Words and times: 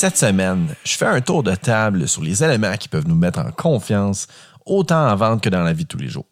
Cette 0.00 0.16
semaine, 0.16 0.74
je 0.82 0.96
fais 0.96 1.04
un 1.04 1.20
tour 1.20 1.42
de 1.42 1.54
table 1.54 2.08
sur 2.08 2.22
les 2.22 2.42
éléments 2.42 2.74
qui 2.78 2.88
peuvent 2.88 3.06
nous 3.06 3.14
mettre 3.14 3.38
en 3.38 3.50
confiance, 3.50 4.28
autant 4.64 5.06
en 5.06 5.14
vente 5.14 5.42
que 5.42 5.50
dans 5.50 5.62
la 5.62 5.74
vie 5.74 5.82
de 5.82 5.88
tous 5.88 5.98
les 5.98 6.08
jours. 6.08 6.24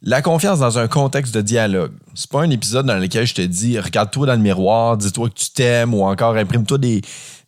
La 0.00 0.22
confiance 0.22 0.60
dans 0.60 0.78
un 0.78 0.88
contexte 0.88 1.34
de 1.34 1.42
dialogue. 1.42 1.92
C'est 2.14 2.30
pas 2.30 2.40
un 2.40 2.48
épisode 2.48 2.86
dans 2.86 2.96
lequel 2.96 3.26
je 3.26 3.34
te 3.34 3.42
dis 3.42 3.78
regarde-toi 3.78 4.28
dans 4.28 4.32
le 4.32 4.38
miroir, 4.38 4.96
dis-toi 4.96 5.28
que 5.28 5.34
tu 5.34 5.50
t'aimes 5.50 5.92
ou 5.92 6.04
encore 6.04 6.36
imprime-toi 6.36 6.78
des 6.78 7.02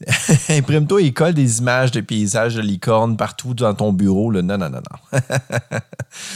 imprime-toi 0.51 1.01
et 1.01 1.13
colle 1.15 1.33
des 1.33 1.61
images 1.61 1.93
de 1.93 2.03
paysages 2.03 2.55
de 2.55 2.61
licornes 2.61 3.17
partout 3.17 3.55
dans 3.55 3.73
ton 3.73 3.95
bureau. 3.95 4.31
Non, 4.31 4.43
non, 4.43 4.59
non, 4.59 4.69
non. 4.69 5.19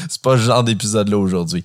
C'est 0.09 0.23
pas 0.23 0.39
ce 0.39 0.43
genre 0.45 0.65
d'épisode-là 0.65 1.19
aujourd'hui. 1.19 1.65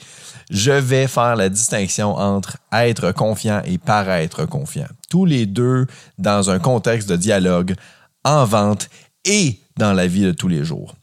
Je 0.51 0.71
vais 0.71 1.07
faire 1.07 1.37
la 1.37 1.47
distinction 1.47 2.13
entre 2.13 2.57
être 2.73 3.13
confiant 3.13 3.61
et 3.63 3.77
paraître 3.77 4.45
confiant. 4.45 4.87
Tous 5.09 5.25
les 5.25 5.45
deux 5.45 5.87
dans 6.17 6.49
un 6.49 6.59
contexte 6.59 7.09
de 7.09 7.15
dialogue, 7.15 7.75
en 8.23 8.45
vente 8.45 8.89
et 9.25 9.59
dans 9.77 9.93
la 9.93 10.07
vie 10.07 10.23
de 10.23 10.31
tous 10.31 10.47
les 10.47 10.63
jours. 10.65 10.95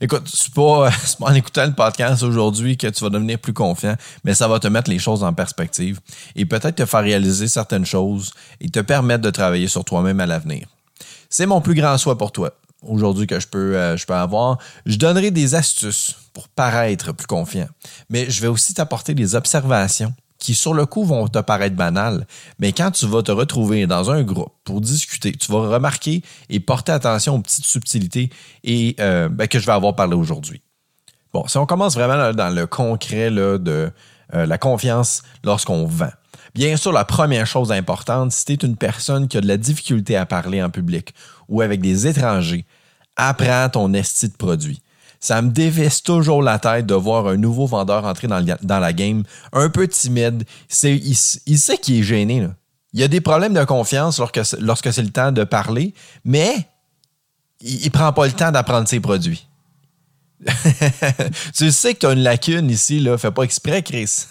Écoute, 0.00 0.28
c'est 0.32 0.54
pas, 0.54 0.90
pas 1.18 1.26
en 1.26 1.34
écoutant 1.34 1.66
le 1.66 1.74
podcast 1.74 2.22
aujourd'hui 2.22 2.76
que 2.76 2.86
tu 2.86 3.04
vas 3.04 3.10
devenir 3.10 3.38
plus 3.38 3.52
confiant, 3.52 3.96
mais 4.24 4.34
ça 4.34 4.48
va 4.48 4.58
te 4.58 4.66
mettre 4.66 4.90
les 4.90 4.98
choses 4.98 5.22
en 5.22 5.34
perspective 5.34 6.00
et 6.34 6.46
peut-être 6.46 6.76
te 6.76 6.86
faire 6.86 7.02
réaliser 7.02 7.48
certaines 7.48 7.84
choses 7.84 8.32
et 8.60 8.70
te 8.70 8.80
permettre 8.80 9.22
de 9.22 9.30
travailler 9.30 9.68
sur 9.68 9.84
toi-même 9.84 10.20
à 10.20 10.26
l'avenir. 10.26 10.66
C'est 11.28 11.46
mon 11.46 11.60
plus 11.60 11.74
grand 11.74 11.98
souhait 11.98 12.16
pour 12.16 12.32
toi 12.32 12.52
aujourd'hui 12.82 13.26
que 13.26 13.38
je 13.38 13.46
peux, 13.46 13.76
euh, 13.76 13.96
je 13.96 14.06
peux 14.06 14.14
avoir. 14.14 14.58
Je 14.86 14.96
donnerai 14.96 15.30
des 15.30 15.54
astuces 15.54 16.16
pour 16.32 16.48
paraître 16.48 17.12
plus 17.12 17.26
confiant, 17.26 17.68
mais 18.08 18.30
je 18.30 18.40
vais 18.40 18.48
aussi 18.48 18.72
t'apporter 18.74 19.14
des 19.14 19.34
observations 19.34 20.14
qui 20.40 20.54
sur 20.54 20.74
le 20.74 20.86
coup 20.86 21.04
vont 21.04 21.28
te 21.28 21.38
paraître 21.38 21.76
banales, 21.76 22.26
mais 22.58 22.72
quand 22.72 22.90
tu 22.90 23.06
vas 23.06 23.22
te 23.22 23.30
retrouver 23.30 23.86
dans 23.86 24.10
un 24.10 24.22
groupe 24.22 24.52
pour 24.64 24.80
discuter, 24.80 25.32
tu 25.32 25.52
vas 25.52 25.68
remarquer 25.68 26.22
et 26.48 26.58
porter 26.58 26.92
attention 26.92 27.36
aux 27.36 27.40
petites 27.40 27.66
subtilités 27.66 28.30
et 28.64 28.96
euh, 28.98 29.28
ben, 29.28 29.46
que 29.46 29.60
je 29.60 29.66
vais 29.66 29.72
avoir 29.72 29.94
parlé 29.94 30.16
aujourd'hui. 30.16 30.62
Bon, 31.32 31.46
si 31.46 31.58
on 31.58 31.66
commence 31.66 31.94
vraiment 31.94 32.32
dans 32.32 32.52
le 32.52 32.66
concret 32.66 33.30
de 33.30 33.92
euh, 34.34 34.46
la 34.46 34.58
confiance 34.58 35.22
lorsqu'on 35.44 35.84
vend. 35.86 36.10
Bien 36.54 36.76
sûr, 36.76 36.92
la 36.92 37.04
première 37.04 37.46
chose 37.46 37.70
importante, 37.70 38.32
si 38.32 38.44
tu 38.44 38.52
es 38.52 38.68
une 38.68 38.76
personne 38.76 39.28
qui 39.28 39.36
a 39.36 39.40
de 39.40 39.46
la 39.46 39.56
difficulté 39.56 40.16
à 40.16 40.26
parler 40.26 40.62
en 40.62 40.70
public 40.70 41.14
ou 41.48 41.60
avec 41.60 41.80
des 41.80 42.06
étrangers, 42.06 42.64
apprends 43.16 43.68
ton 43.68 43.92
esti 43.92 44.28
de 44.28 44.36
produit 44.36 44.82
ça 45.20 45.42
me 45.42 45.50
dévisse 45.50 46.02
toujours 46.02 46.42
la 46.42 46.58
tête 46.58 46.86
de 46.86 46.94
voir 46.94 47.26
un 47.28 47.36
nouveau 47.36 47.66
vendeur 47.66 48.06
entrer 48.06 48.26
dans, 48.26 48.80
la 48.80 48.92
game, 48.92 49.22
un 49.52 49.68
peu 49.68 49.86
timide. 49.86 50.44
il, 50.82 51.14
sait 51.14 51.78
qu'il 51.78 51.98
est 51.98 52.02
gêné. 52.02 52.48
Il 52.94 53.02
a 53.02 53.08
des 53.08 53.20
problèmes 53.20 53.52
de 53.52 53.64
confiance 53.64 54.18
lorsque, 54.18 54.92
c'est 54.92 55.02
le 55.02 55.10
temps 55.10 55.30
de 55.30 55.44
parler, 55.44 55.94
mais 56.24 56.66
il, 57.60 57.84
ne 57.84 57.90
prend 57.90 58.12
pas 58.14 58.26
le 58.26 58.32
temps 58.32 58.50
d'apprendre 58.50 58.88
ses 58.88 59.00
produits. 59.00 59.46
tu 61.54 61.70
sais 61.70 61.92
que 61.92 61.98
tu 61.98 62.06
as 62.06 62.12
une 62.12 62.22
lacune 62.22 62.70
ici, 62.70 62.98
là. 62.98 63.18
Fais 63.18 63.30
pas 63.30 63.42
exprès, 63.42 63.82
Chris. 63.82 64.24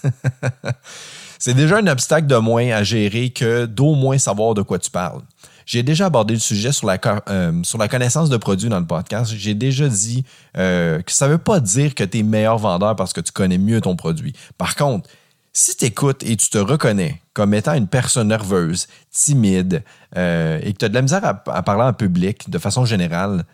c'est 1.39 1.53
déjà 1.53 1.77
un 1.77 1.85
obstacle 1.85 2.25
de 2.25 2.35
moins 2.37 2.71
à 2.71 2.81
gérer 2.81 3.29
que 3.29 3.67
d'au 3.67 3.93
moins 3.93 4.17
savoir 4.17 4.55
de 4.55 4.63
quoi 4.63 4.79
tu 4.79 4.89
parles. 4.89 5.21
J'ai 5.69 5.83
déjà 5.83 6.07
abordé 6.07 6.33
le 6.33 6.39
sujet 6.39 6.71
sur 6.71 6.87
la, 6.87 6.97
euh, 7.29 7.61
sur 7.61 7.77
la 7.77 7.87
connaissance 7.87 8.27
de 8.31 8.37
produits 8.37 8.69
dans 8.69 8.79
le 8.79 8.87
podcast. 8.87 9.31
J'ai 9.37 9.53
déjà 9.53 9.87
dit 9.87 10.25
euh, 10.57 10.99
que 11.03 11.11
ça 11.11 11.27
ne 11.27 11.33
veut 11.33 11.37
pas 11.37 11.59
dire 11.59 11.93
que 11.93 12.03
tu 12.03 12.17
es 12.17 12.23
meilleur 12.23 12.57
vendeur 12.57 12.95
parce 12.95 13.13
que 13.13 13.21
tu 13.21 13.31
connais 13.31 13.59
mieux 13.59 13.79
ton 13.79 13.95
produit. 13.95 14.33
Par 14.57 14.75
contre, 14.75 15.07
si 15.53 15.77
tu 15.77 15.85
écoutes 15.85 16.23
et 16.23 16.35
tu 16.37 16.49
te 16.49 16.57
reconnais 16.57 17.21
comme 17.35 17.53
étant 17.53 17.75
une 17.75 17.85
personne 17.85 18.29
nerveuse, 18.29 18.87
timide 19.11 19.83
euh, 20.17 20.59
et 20.63 20.73
que 20.73 20.79
tu 20.79 20.85
as 20.85 20.89
de 20.89 20.95
la 20.95 21.03
misère 21.03 21.23
à, 21.23 21.61
parler 21.61 21.83
en 21.83 21.93
public 21.93 22.49
de 22.49 22.57
façon 22.57 22.85
générale, 22.85 23.45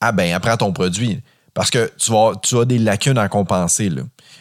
ah 0.00 0.12
ben, 0.12 0.32
apprends 0.32 0.56
ton 0.56 0.72
produit. 0.72 1.22
Parce 1.54 1.70
que 1.70 1.90
tu, 1.98 2.12
vas, 2.12 2.34
tu 2.40 2.56
as 2.56 2.66
des 2.66 2.78
lacunes 2.78 3.18
à 3.18 3.28
compenser. 3.28 3.90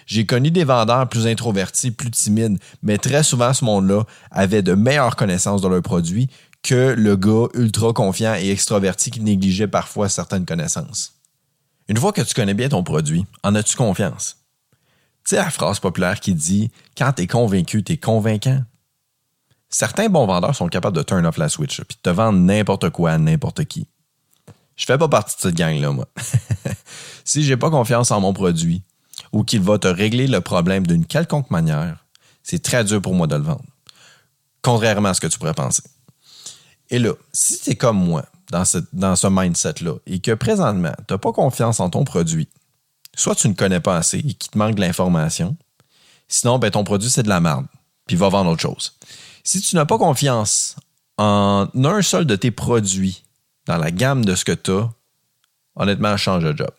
J'ai 0.05 0.27
connu 0.27 0.51
des 0.51 0.65
vendeurs 0.65 1.09
plus 1.09 1.25
introvertis, 1.25 1.89
plus 1.89 2.11
timides, 2.11 2.59
mais 2.83 2.99
très 2.99 3.23
souvent, 3.23 3.53
ce 3.53 3.65
monde-là 3.65 4.03
avait 4.29 4.61
de 4.61 4.75
meilleures 4.75 5.15
connaissances 5.15 5.61
de 5.61 5.67
leurs 5.67 5.81
produits 5.81 6.29
que 6.63 6.95
le 6.97 7.15
gars 7.17 7.47
ultra 7.53 7.93
confiant 7.93 8.35
et 8.35 8.49
extraverti 8.49 9.11
qui 9.11 9.19
négligeait 9.19 9.67
parfois 9.67 10.09
certaines 10.09 10.45
connaissances. 10.45 11.13
Une 11.89 11.97
fois 11.97 12.13
que 12.13 12.21
tu 12.21 12.33
connais 12.33 12.53
bien 12.53 12.69
ton 12.69 12.83
produit, 12.83 13.25
en 13.43 13.53
as-tu 13.53 13.75
confiance? 13.75 14.37
Tu 15.25 15.31
sais 15.31 15.35
la 15.35 15.51
phrase 15.51 15.79
populaire 15.79 16.19
qui 16.19 16.33
dit 16.33 16.71
Quand 16.97 17.11
t'es 17.13 17.27
convaincu, 17.27 17.83
t'es 17.83 17.97
convaincant. 17.97 18.63
Certains 19.69 20.07
bons 20.07 20.25
vendeurs 20.25 20.55
sont 20.55 20.67
capables 20.67 20.95
de 20.95 21.03
turn 21.03 21.25
off 21.25 21.37
la 21.37 21.49
switch 21.49 21.81
puis 21.81 21.97
de 21.97 22.01
te 22.01 22.09
vendre 22.09 22.39
n'importe 22.39 22.89
quoi 22.89 23.11
à 23.11 23.17
n'importe 23.17 23.65
qui. 23.65 23.87
Je 24.75 24.85
fais 24.85 24.97
pas 24.97 25.07
partie 25.07 25.35
de 25.35 25.41
cette 25.41 25.55
gang-là, 25.55 25.91
moi. 25.91 26.07
si 27.25 27.43
j'ai 27.43 27.57
pas 27.57 27.69
confiance 27.69 28.11
en 28.11 28.21
mon 28.21 28.33
produit 28.33 28.83
ou 29.31 29.43
qu'il 29.43 29.61
va 29.61 29.77
te 29.77 29.87
régler 29.87 30.27
le 30.27 30.41
problème 30.41 30.87
d'une 30.87 31.05
quelconque 31.05 31.51
manière, 31.51 32.05
c'est 32.43 32.61
très 32.61 32.83
dur 32.83 33.01
pour 33.01 33.13
moi 33.13 33.27
de 33.27 33.35
le 33.35 33.43
vendre. 33.43 33.65
Contrairement 34.61 35.09
à 35.09 35.13
ce 35.13 35.21
que 35.21 35.27
tu 35.27 35.37
pourrais 35.37 35.53
penser. 35.53 35.83
Et 36.93 36.99
là, 36.99 37.13
si 37.33 37.59
tu 37.59 37.71
es 37.71 37.75
comme 37.75 37.97
moi 37.97 38.23
dans 38.51 38.65
ce, 38.65 39.27
mindset-là 39.27 39.95
et 40.05 40.19
que 40.19 40.31
présentement, 40.35 40.93
tu 41.07 41.13
n'as 41.15 41.17
pas 41.17 41.31
confiance 41.31 41.79
en 41.79 41.89
ton 41.89 42.03
produit, 42.03 42.47
soit 43.15 43.33
tu 43.33 43.49
ne 43.49 43.55
connais 43.55 43.79
pas 43.79 43.97
assez 43.97 44.19
et 44.19 44.33
qu'il 44.35 44.51
te 44.51 44.57
manque 44.59 44.75
de 44.75 44.81
l'information, 44.81 45.57
sinon, 46.27 46.59
ben, 46.59 46.69
ton 46.69 46.83
produit, 46.83 47.09
c'est 47.09 47.23
de 47.23 47.29
la 47.29 47.39
merde, 47.39 47.65
puis 48.05 48.15
va 48.15 48.29
vendre 48.29 48.51
autre 48.51 48.61
chose. 48.61 48.93
Si 49.43 49.59
tu 49.59 49.75
n'as 49.75 49.85
pas 49.85 49.97
confiance 49.97 50.75
en 51.17 51.67
un 51.73 52.01
seul 52.03 52.25
de 52.25 52.35
tes 52.35 52.51
produits 52.51 53.23
dans 53.65 53.77
la 53.77 53.89
gamme 53.89 54.23
de 54.23 54.35
ce 54.35 54.45
que 54.45 54.51
tu 54.51 54.69
as, 54.69 54.87
honnêtement, 55.75 56.15
change 56.15 56.43
de 56.43 56.55
job. 56.55 56.69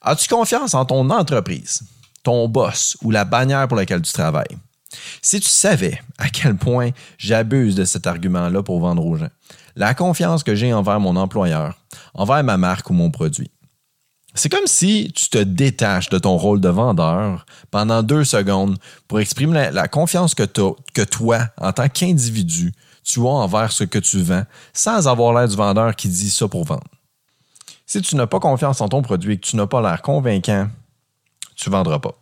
As-tu 0.00 0.26
confiance 0.26 0.72
en 0.72 0.86
ton 0.86 1.10
entreprise, 1.10 1.82
ton 2.22 2.48
boss 2.48 2.96
ou 3.02 3.10
la 3.10 3.26
bannière 3.26 3.68
pour 3.68 3.76
laquelle 3.76 4.00
tu 4.00 4.12
travailles? 4.14 4.56
Si 5.22 5.40
tu 5.40 5.48
savais 5.48 6.00
à 6.18 6.28
quel 6.28 6.56
point 6.56 6.90
j'abuse 7.18 7.74
de 7.76 7.84
cet 7.84 8.06
argument-là 8.06 8.62
pour 8.62 8.80
vendre 8.80 9.04
aux 9.04 9.16
gens, 9.16 9.30
la 9.76 9.94
confiance 9.94 10.42
que 10.42 10.54
j'ai 10.54 10.72
envers 10.72 11.00
mon 11.00 11.16
employeur, 11.16 11.78
envers 12.14 12.42
ma 12.42 12.56
marque 12.56 12.90
ou 12.90 12.92
mon 12.92 13.10
produit. 13.10 13.50
C'est 14.34 14.48
comme 14.48 14.66
si 14.66 15.12
tu 15.14 15.28
te 15.28 15.38
détaches 15.38 16.08
de 16.08 16.18
ton 16.18 16.36
rôle 16.36 16.60
de 16.60 16.68
vendeur 16.68 17.46
pendant 17.70 18.02
deux 18.02 18.24
secondes 18.24 18.76
pour 19.08 19.18
exprimer 19.18 19.70
la, 19.72 19.88
confiance 19.88 20.34
que, 20.34 20.44
que 20.94 21.02
toi, 21.02 21.48
en 21.58 21.72
tant 21.72 21.88
qu'individu, 21.88 22.72
tu 23.02 23.20
as 23.20 23.24
envers 23.24 23.72
ce 23.72 23.82
que 23.82 23.98
tu 23.98 24.22
vends 24.22 24.44
sans 24.72 25.08
avoir 25.08 25.32
l'air 25.32 25.48
du 25.48 25.56
vendeur 25.56 25.96
qui 25.96 26.08
dit 26.08 26.30
ça 26.30 26.46
pour 26.46 26.64
vendre. 26.64 26.84
Si 27.86 28.00
tu 28.02 28.14
n'as 28.14 28.28
pas 28.28 28.38
confiance 28.38 28.80
en 28.80 28.88
ton 28.88 29.02
produit 29.02 29.34
et 29.34 29.38
que 29.38 29.46
tu 29.46 29.56
n'as 29.56 29.66
pas 29.66 29.82
l'air 29.82 30.00
convaincant, 30.00 30.68
tu 31.56 31.68
ne 31.68 31.74
vendras 31.74 31.98
pas. 31.98 32.14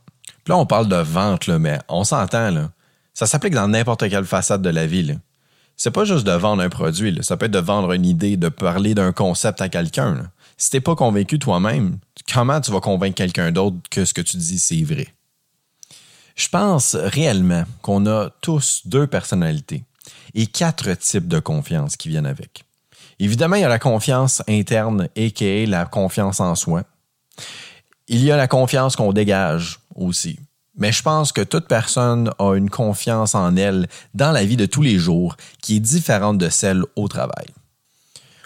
Là, 0.48 0.56
on 0.56 0.66
parle 0.66 0.88
de 0.88 0.97
vente, 0.97 1.47
là, 1.47 1.59
mais 1.59 1.78
on 1.88 2.04
s'entend. 2.04 2.50
Là. 2.50 2.70
Ça 3.14 3.26
s'applique 3.26 3.54
dans 3.54 3.69
n'importe 3.69 4.09
quelle 4.09 4.25
façade 4.25 4.62
de 4.62 4.70
la 4.70 4.86
vie 4.86 5.19
c'est 5.81 5.92
pas 5.92 6.04
juste 6.04 6.26
de 6.26 6.32
vendre 6.32 6.60
un 6.60 6.69
produit, 6.69 7.16
ça 7.22 7.36
peut 7.36 7.47
être 7.47 7.53
de 7.53 7.60
vendre 7.60 7.92
une 7.92 8.04
idée, 8.04 8.36
de 8.36 8.48
parler 8.48 8.94
d'un 8.97 9.12
concept 9.12 9.60
à 9.60 9.69
quelqu'un. 9.69 10.28
Si 10.56 10.70
t'es 10.70 10.81
pas 10.81 10.96
convaincu 10.96 11.38
toi-même, 11.38 11.99
comment 12.34 12.61
tu 12.61 12.73
vas 12.73 12.81
convaincre 12.81 13.14
quelqu'un 13.14 13.52
d'autre 13.52 13.76
que 13.88 14.05
ce 14.05 14.12
que 14.12 14.20
tu 14.20 14.37
dis 14.38 14.58
c'est 14.58 14.82
vrai? 14.82 15.06
Je 16.34 16.49
pense 16.49 16.96
réellement 16.96 17.62
qu'on 17.81 18.06
a 18.06 18.31
tous 18.40 18.82
deux 18.87 19.06
personnalités 19.06 19.84
et 20.34 20.49
quatre 20.49 20.93
types 20.94 21.28
de 21.28 21.38
confiance 21.38 21.96
qui 21.96 22.08
viennent 22.08 22.26
avec. 22.26 22.64
Évidemment, 23.20 23.55
il 23.55 23.62
y 23.62 23.64
a 23.64 23.69
la 23.69 23.78
confiance 23.78 24.43
interne 24.49 25.08
et 25.14 25.31
qui 25.31 25.44
est 25.44 25.67
la 25.67 25.87
confiance 25.87 26.40
en 26.40 26.56
soi. 26.56 26.82
Il 28.08 28.25
y 28.25 28.32
a 28.32 28.37
la 28.37 28.49
confiance 28.49 28.96
qu'on 28.96 29.12
dégage 29.12 29.78
aussi. 29.99 30.39
Mais 30.77 30.93
je 30.93 31.03
pense 31.03 31.33
que 31.33 31.41
toute 31.41 31.67
personne 31.67 32.31
a 32.39 32.55
une 32.55 32.71
confiance 32.71 33.35
en 33.35 33.56
elle 33.56 33.89
dans 34.15 34.31
la 34.31 34.45
vie 34.45 34.56
de 34.56 34.67
tous 34.67 34.83
les 34.83 34.97
jours 34.97 35.37
qui 35.61 35.77
est 35.77 35.81
différente 35.81 36.39
de 36.39 36.49
celle 36.49 36.85
au 36.95 37.09
travail. 37.09 37.47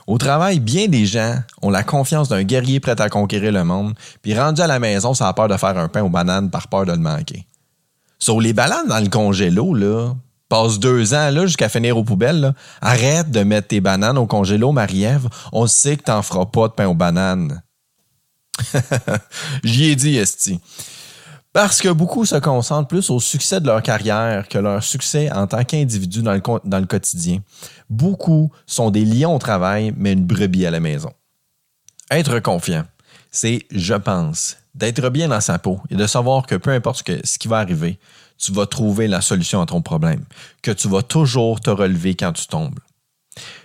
Au 0.07 0.19
travail, 0.19 0.59
bien 0.59 0.89
des 0.89 1.07
gens 1.07 1.37
ont 1.61 1.71
la 1.71 1.85
confiance 1.85 2.29
d'un 2.29 2.43
guerrier 2.43 2.81
prêt 2.81 3.01
à 3.01 3.09
conquérir 3.09 3.53
le 3.53 3.65
monde, 3.65 3.95
puis 4.23 4.37
rendu 4.37 4.61
à 4.61 4.67
la 4.67 4.79
maison, 4.79 5.15
ça 5.15 5.29
a 5.29 5.33
peur 5.33 5.49
de 5.49 5.57
faire 5.57 5.79
un 5.79 5.89
pain 5.89 6.03
aux 6.03 6.09
bananes 6.09 6.51
par 6.51 6.69
peur 6.69 6.87
de 6.87 6.93
le 6.93 6.99
manquer. 6.99 7.47
Sur 8.19 8.41
les 8.41 8.53
bananes 8.53 8.89
dans 8.89 9.01
le 9.01 9.09
congélo, 9.09 9.75
là, 9.75 10.15
passe 10.49 10.79
deux 10.79 11.15
ans 11.15 11.31
là 11.31 11.47
jusqu'à 11.47 11.69
finir 11.69 11.97
aux 11.97 12.05
poubelles, 12.05 12.55
arrête 12.81 13.31
de 13.31 13.43
mettre 13.43 13.69
tes 13.69 13.81
bananes 13.81 14.19
au 14.19 14.27
congélo, 14.27 14.73
Marie-Ève. 14.73 15.29
On 15.53 15.67
sait 15.67 15.97
que 15.97 16.05
t'en 16.05 16.23
feras 16.23 16.47
pas 16.47 16.69
de 16.69 16.73
pain 16.73 16.87
aux 16.87 16.95
bananes. 16.95 17.63
J'y 19.65 19.87
ai 19.87 19.97
dit, 19.97 20.17
Esti. 20.17 20.61
Parce 21.53 21.83
que 21.83 21.89
beaucoup 21.89 22.25
se 22.25 22.37
concentrent 22.37 22.89
plus 22.89 23.11
au 23.11 23.21
succès 23.21 23.61
de 23.61 23.67
leur 23.67 23.83
carrière 23.83 24.49
que 24.49 24.59
leur 24.59 24.83
succès 24.83 25.31
en 25.31 25.47
tant 25.47 25.65
qu'individu 25.65 26.23
dans 26.23 26.33
le, 26.33 26.87
quotidien. 26.87 27.41
Beaucoup 27.91 28.51
sont 28.67 28.91
des 28.91 29.05
lions 29.05 29.37
au 29.37 29.39
travail, 29.39 29.93
mais 29.97 30.13
une 30.13 30.25
brebis 30.25 30.65
à 30.65 30.71
la 30.71 30.81
maison. 30.81 31.13
Être 32.11 32.41
confiant, 32.41 32.85
c'est, 33.31 33.67
je 33.71 33.95
pense, 33.95 34.57
d'être 34.75 35.11
bien 35.11 35.29
dans 35.29 35.41
sa 35.43 35.59
peau 35.59 35.81
et 35.91 35.95
de 35.95 36.07
savoir 36.07 36.47
que 36.47 36.55
peu 36.55 36.71
importe 36.71 37.07
ce 37.25 37.39
qui 37.39 37.49
va 37.49 37.59
arriver, 37.59 37.99
tu 38.39 38.53
vas 38.53 38.67
trouver 38.67 39.07
la 39.07 39.21
solution 39.21 39.61
à 39.61 39.67
ton 39.67 39.83
problème, 39.83 40.25
que 40.63 40.71
tu 40.71 40.89
vas 40.89 41.03
toujours 41.03 41.61
te 41.61 41.71
relever 41.71 42.15
quand 42.15 42.33
tu 42.33 42.47
tombes. 42.47 42.79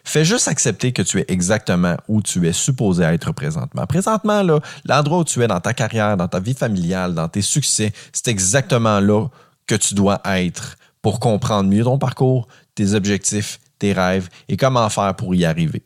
Fais 0.03 0.23
juste 0.23 0.47
accepter 0.47 0.93
que 0.93 1.01
tu 1.01 1.19
es 1.19 1.25
exactement 1.27 1.97
où 2.07 2.21
tu 2.21 2.47
es 2.47 2.53
supposé 2.53 3.03
être 3.03 3.33
présentement. 3.33 3.85
Présentement, 3.85 4.41
l'endroit 4.85 5.19
où 5.19 5.23
tu 5.23 5.43
es 5.43 5.47
dans 5.47 5.59
ta 5.59 5.73
carrière, 5.73 6.15
dans 6.15 6.27
ta 6.27 6.39
vie 6.39 6.53
familiale, 6.53 7.13
dans 7.13 7.27
tes 7.27 7.41
succès, 7.41 7.91
c'est 8.13 8.29
exactement 8.29 8.99
là 8.99 9.27
que 9.65 9.75
tu 9.75 9.93
dois 9.93 10.21
être 10.25 10.77
pour 11.01 11.19
comprendre 11.19 11.69
mieux 11.69 11.83
ton 11.83 11.97
parcours, 11.97 12.47
tes 12.75 12.93
objectifs, 12.93 13.59
tes 13.79 13.93
rêves 13.93 14.29
et 14.47 14.57
comment 14.57 14.89
faire 14.89 15.15
pour 15.15 15.35
y 15.35 15.45
arriver. 15.45 15.83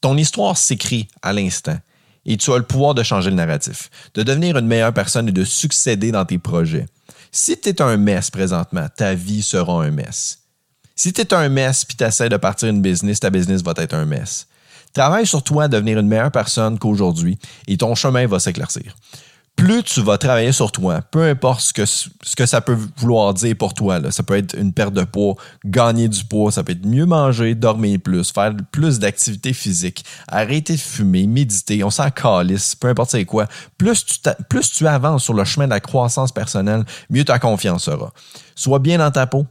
Ton 0.00 0.16
histoire 0.16 0.56
s'écrit 0.56 1.08
à 1.22 1.32
l'instant 1.32 1.78
et 2.26 2.36
tu 2.36 2.52
as 2.52 2.58
le 2.58 2.64
pouvoir 2.64 2.94
de 2.94 3.02
changer 3.02 3.30
le 3.30 3.36
narratif, 3.36 3.90
de 4.14 4.22
devenir 4.22 4.56
une 4.58 4.66
meilleure 4.66 4.92
personne 4.92 5.28
et 5.28 5.32
de 5.32 5.44
succéder 5.44 6.12
dans 6.12 6.24
tes 6.24 6.38
projets. 6.38 6.86
Si 7.32 7.58
tu 7.58 7.70
es 7.70 7.82
un 7.82 7.96
mess 7.96 8.30
présentement, 8.30 8.86
ta 8.94 9.14
vie 9.14 9.42
sera 9.42 9.84
un 9.84 9.90
mess. 9.90 10.39
Si 11.02 11.14
tu 11.14 11.22
es 11.22 11.32
un 11.32 11.48
mess 11.48 11.86
puis 11.86 11.96
tu 11.96 12.04
essaies 12.04 12.28
de 12.28 12.36
partir 12.36 12.68
une 12.68 12.82
business, 12.82 13.20
ta 13.20 13.30
business 13.30 13.62
va 13.62 13.72
être 13.78 13.94
un 13.94 14.04
mess. 14.04 14.46
Travaille 14.92 15.26
sur 15.26 15.42
toi 15.42 15.64
à 15.64 15.68
devenir 15.68 15.98
une 15.98 16.06
meilleure 16.06 16.30
personne 16.30 16.78
qu'aujourd'hui 16.78 17.38
et 17.66 17.78
ton 17.78 17.94
chemin 17.94 18.26
va 18.26 18.38
s'éclaircir 18.38 18.94
plus 19.56 19.82
tu 19.82 20.00
vas 20.00 20.16
travailler 20.16 20.52
sur 20.52 20.72
toi, 20.72 21.02
peu 21.02 21.22
importe 21.24 21.60
ce 21.60 22.34
que, 22.34 22.46
ça 22.46 22.60
peut 22.62 22.78
vouloir 22.96 23.34
dire 23.34 23.54
pour 23.58 23.74
toi, 23.74 24.00
ça 24.10 24.22
peut 24.22 24.36
être 24.36 24.56
une 24.56 24.72
perte 24.72 24.94
de 24.94 25.04
poids, 25.04 25.34
gagner 25.66 26.08
du 26.08 26.24
poids, 26.24 26.50
ça 26.50 26.64
peut 26.64 26.72
être 26.72 26.86
mieux 26.86 27.04
manger, 27.04 27.54
dormir 27.54 27.98
plus, 28.02 28.32
faire 28.32 28.54
plus 28.72 28.98
d'activité 28.98 29.52
physique, 29.52 30.02
arrêter 30.28 30.76
de 30.76 30.80
fumer, 30.80 31.26
méditer, 31.26 31.84
on 31.84 31.90
s'en 31.90 32.10
calisse, 32.10 32.74
peu 32.74 32.88
importe 32.88 33.10
c'est 33.10 33.26
quoi. 33.26 33.48
Plus 33.76 34.06
tu, 34.06 34.14
plus 34.48 34.70
tu 34.70 34.86
avances 34.86 35.24
sur 35.24 35.34
le 35.34 35.44
chemin 35.44 35.66
de 35.66 35.72
la 35.72 35.80
croissance 35.80 36.32
personnelle, 36.32 36.84
mieux 37.10 37.24
ta 37.24 37.38
confiance 37.38 37.84
sera. 37.84 38.14
Sois 38.54 38.78
bien 38.78 38.96
dans 38.96 39.10
ta 39.10 39.26
peau. 39.26 39.46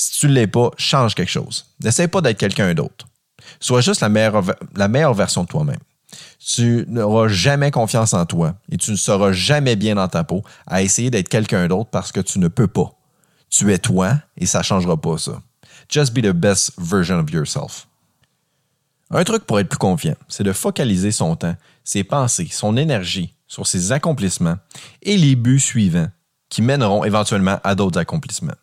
Si 0.00 0.20
tu 0.20 0.28
ne 0.28 0.32
l'es 0.32 0.46
pas, 0.46 0.70
change 0.78 1.14
quelque 1.14 1.30
chose. 1.30 1.66
N'essaie 1.82 2.08
pas 2.08 2.20
d'être 2.20 2.38
quelqu'un 2.38 2.72
d'autre. 2.74 3.06
Sois 3.58 3.80
juste 3.80 4.00
la 4.00 4.08
meilleure, 4.08 4.42
la 4.76 4.88
meilleure 4.88 5.14
version 5.14 5.42
de 5.42 5.48
toi-même 5.48 5.78
tu 6.38 6.84
n'auras 6.88 7.28
jamais 7.28 7.70
confiance 7.70 8.14
en 8.14 8.24
toi 8.26 8.54
et 8.70 8.76
tu 8.76 8.90
ne 8.90 8.96
seras 8.96 9.32
jamais 9.32 9.76
bien 9.76 9.94
dans 9.94 10.08
ta 10.08 10.24
peau 10.24 10.42
à 10.66 10.82
essayer 10.82 11.10
d'être 11.10 11.28
quelqu'un 11.28 11.68
d'autre 11.68 11.90
parce 11.90 12.12
que 12.12 12.20
tu 12.20 12.38
ne 12.38 12.48
peux 12.48 12.66
pas. 12.66 12.92
Tu 13.50 13.72
es 13.72 13.78
toi 13.78 14.14
et 14.36 14.46
ça 14.46 14.58
ne 14.58 14.64
changera 14.64 14.96
pas 14.96 15.18
ça. 15.18 15.42
Just 15.88 16.14
be 16.14 16.22
the 16.22 16.32
best 16.32 16.72
version 16.78 17.18
of 17.18 17.30
yourself. 17.30 17.86
Un 19.10 19.24
truc 19.24 19.44
pour 19.44 19.58
être 19.58 19.68
plus 19.68 19.78
confiant, 19.78 20.14
c'est 20.28 20.44
de 20.44 20.52
focaliser 20.52 21.10
son 21.10 21.34
temps, 21.34 21.56
ses 21.82 22.04
pensées, 22.04 22.48
son 22.50 22.76
énergie 22.76 23.34
sur 23.48 23.66
ses 23.66 23.90
accomplissements 23.90 24.56
et 25.02 25.16
les 25.16 25.34
buts 25.34 25.58
suivants 25.58 26.08
qui 26.48 26.62
mèneront 26.62 27.04
éventuellement 27.04 27.58
à 27.64 27.74
d'autres 27.74 27.98
accomplissements. 27.98 28.54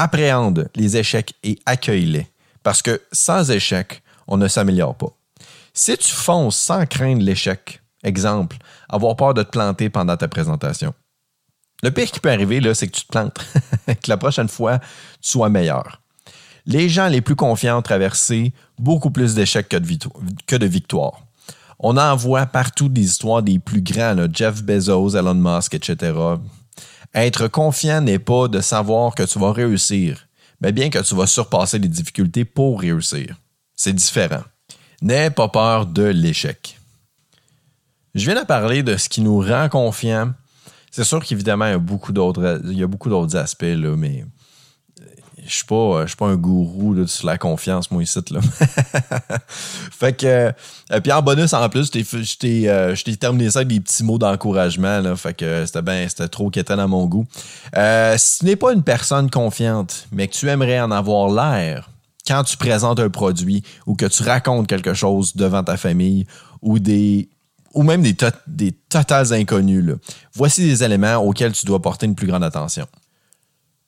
Appréhende 0.00 0.70
les 0.76 0.96
échecs 0.96 1.34
et 1.42 1.58
accueille-les 1.66 2.28
parce 2.62 2.82
que 2.82 3.02
sans 3.10 3.50
échec, 3.50 4.00
on 4.28 4.36
ne 4.36 4.46
s'améliore 4.46 4.94
pas. 4.94 5.12
Si 5.74 5.96
tu 5.98 6.12
fonces 6.12 6.56
sans 6.56 6.86
craindre 6.86 7.20
l'échec, 7.20 7.82
exemple, 8.04 8.58
avoir 8.88 9.16
peur 9.16 9.34
de 9.34 9.42
te 9.42 9.50
planter 9.50 9.90
pendant 9.90 10.16
ta 10.16 10.28
présentation, 10.28 10.94
le 11.82 11.90
pire 11.90 12.12
qui 12.12 12.20
peut 12.20 12.30
arriver, 12.30 12.62
c'est 12.74 12.86
que 12.86 12.96
tu 12.96 13.06
te 13.06 13.10
plantes, 13.10 13.40
que 13.86 14.08
la 14.08 14.16
prochaine 14.16 14.46
fois, 14.46 14.78
tu 15.20 15.30
sois 15.30 15.48
meilleur. 15.48 16.00
Les 16.64 16.88
gens 16.88 17.08
les 17.08 17.20
plus 17.20 17.34
confiants 17.34 17.78
ont 17.78 17.82
traversé 17.82 18.52
beaucoup 18.78 19.10
plus 19.10 19.34
d'échecs 19.34 19.68
que 19.68 20.56
de, 20.56 20.66
victoires. 20.66 21.22
On 21.80 21.96
en 21.96 22.14
voit 22.14 22.46
partout 22.46 22.88
des 22.88 23.02
histoires 23.02 23.42
des 23.42 23.58
plus 23.58 23.82
grands, 23.82 24.28
Jeff 24.32 24.62
Bezos, 24.62 25.16
Elon 25.16 25.34
Musk, 25.34 25.74
etc. 25.74 26.12
Être 27.14 27.48
confiant 27.48 28.00
n'est 28.00 28.18
pas 28.18 28.48
de 28.48 28.60
savoir 28.60 29.14
que 29.14 29.22
tu 29.22 29.38
vas 29.38 29.52
réussir, 29.52 30.26
mais 30.60 30.72
bien 30.72 30.90
que 30.90 30.98
tu 30.98 31.14
vas 31.14 31.26
surpasser 31.26 31.78
les 31.78 31.88
difficultés 31.88 32.44
pour 32.44 32.80
réussir. 32.80 33.36
C'est 33.74 33.92
différent. 33.92 34.42
N'aie 35.00 35.30
pas 35.30 35.48
peur 35.48 35.86
de 35.86 36.02
l'échec. 36.02 36.78
Je 38.14 38.24
viens 38.24 38.40
de 38.40 38.46
parler 38.46 38.82
de 38.82 38.96
ce 38.96 39.08
qui 39.08 39.20
nous 39.20 39.40
rend 39.40 39.68
confiants. 39.68 40.32
C'est 40.90 41.04
sûr 41.04 41.24
qu'évidemment, 41.24 41.66
il 41.66 41.70
y 41.70 41.74
a 41.74 41.78
beaucoup 41.78 42.12
d'autres, 42.12 43.36
aspects, 43.36 43.62
là, 43.62 43.96
mais 43.96 44.24
je 45.48 45.54
suis 45.54 45.64
pas, 45.64 46.02
je 46.02 46.08
suis 46.08 46.16
pas 46.16 46.26
un 46.26 46.36
gourou 46.36 46.92
là, 46.92 47.06
sur 47.06 47.26
la 47.26 47.38
confiance, 47.38 47.90
moi, 47.90 48.02
ici. 48.02 48.20
Là. 48.30 48.40
fait 49.48 50.12
que, 50.12 50.52
euh, 50.92 51.00
puis 51.02 51.10
en 51.10 51.22
bonus, 51.22 51.54
en 51.54 51.68
plus, 51.68 51.90
euh, 51.94 52.94
je 52.94 53.04
t'ai 53.04 53.16
terminé 53.16 53.50
ça 53.50 53.60
avec 53.60 53.68
des 53.68 53.80
petits 53.80 54.04
mots 54.04 54.18
d'encouragement. 54.18 55.00
Là, 55.00 55.16
fait 55.16 55.34
que 55.34 55.64
c'était 55.64 55.82
ben, 55.82 56.08
c'était 56.08 56.28
trop 56.28 56.50
quétant 56.50 56.78
à 56.78 56.86
mon 56.86 57.06
goût. 57.06 57.26
Euh, 57.76 58.14
si 58.18 58.40
tu 58.40 58.44
n'es 58.44 58.56
pas 58.56 58.72
une 58.74 58.82
personne 58.82 59.30
confiante, 59.30 60.06
mais 60.12 60.28
que 60.28 60.34
tu 60.34 60.48
aimerais 60.48 60.80
en 60.80 60.90
avoir 60.90 61.30
l'air, 61.30 61.90
quand 62.26 62.44
tu 62.44 62.58
présentes 62.58 63.00
un 63.00 63.08
produit 63.08 63.62
ou 63.86 63.96
que 63.96 64.04
tu 64.04 64.22
racontes 64.22 64.66
quelque 64.66 64.92
chose 64.92 65.34
devant 65.34 65.64
ta 65.64 65.78
famille 65.78 66.26
ou 66.60 66.78
des 66.78 67.30
ou 67.74 67.82
même 67.82 68.02
des, 68.02 68.16
des 68.46 68.72
totales 68.72 69.32
inconnus. 69.32 69.94
Voici 70.34 70.62
des 70.62 70.82
éléments 70.82 71.16
auxquels 71.16 71.52
tu 71.52 71.64
dois 71.64 71.80
porter 71.80 72.06
une 72.06 72.14
plus 72.14 72.26
grande 72.26 72.42
attention. 72.42 72.86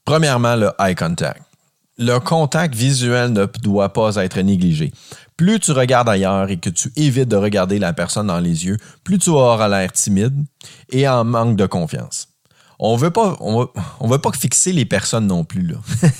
Premièrement, 0.04 0.54
le 0.54 0.70
eye 0.78 0.94
contact. 0.94 1.42
Le 2.02 2.18
contact 2.18 2.74
visuel 2.74 3.30
ne 3.34 3.44
doit 3.62 3.92
pas 3.92 4.16
être 4.16 4.40
négligé. 4.40 4.90
Plus 5.36 5.60
tu 5.60 5.72
regardes 5.72 6.08
ailleurs 6.08 6.48
et 6.48 6.56
que 6.56 6.70
tu 6.70 6.90
évites 6.96 7.28
de 7.28 7.36
regarder 7.36 7.78
la 7.78 7.92
personne 7.92 8.28
dans 8.28 8.40
les 8.40 8.64
yeux, 8.64 8.78
plus 9.04 9.18
tu 9.18 9.28
auras 9.28 9.68
l'air 9.68 9.92
timide 9.92 10.46
et 10.90 11.06
en 11.06 11.24
manque 11.24 11.56
de 11.56 11.66
confiance 11.66 12.29
on 12.82 12.96
veut 12.96 13.10
veut 13.10 14.18
pas 14.18 14.32
fixer 14.32 14.72
les 14.72 14.86
personnes 14.86 15.26
non 15.26 15.44
plus. 15.44 15.74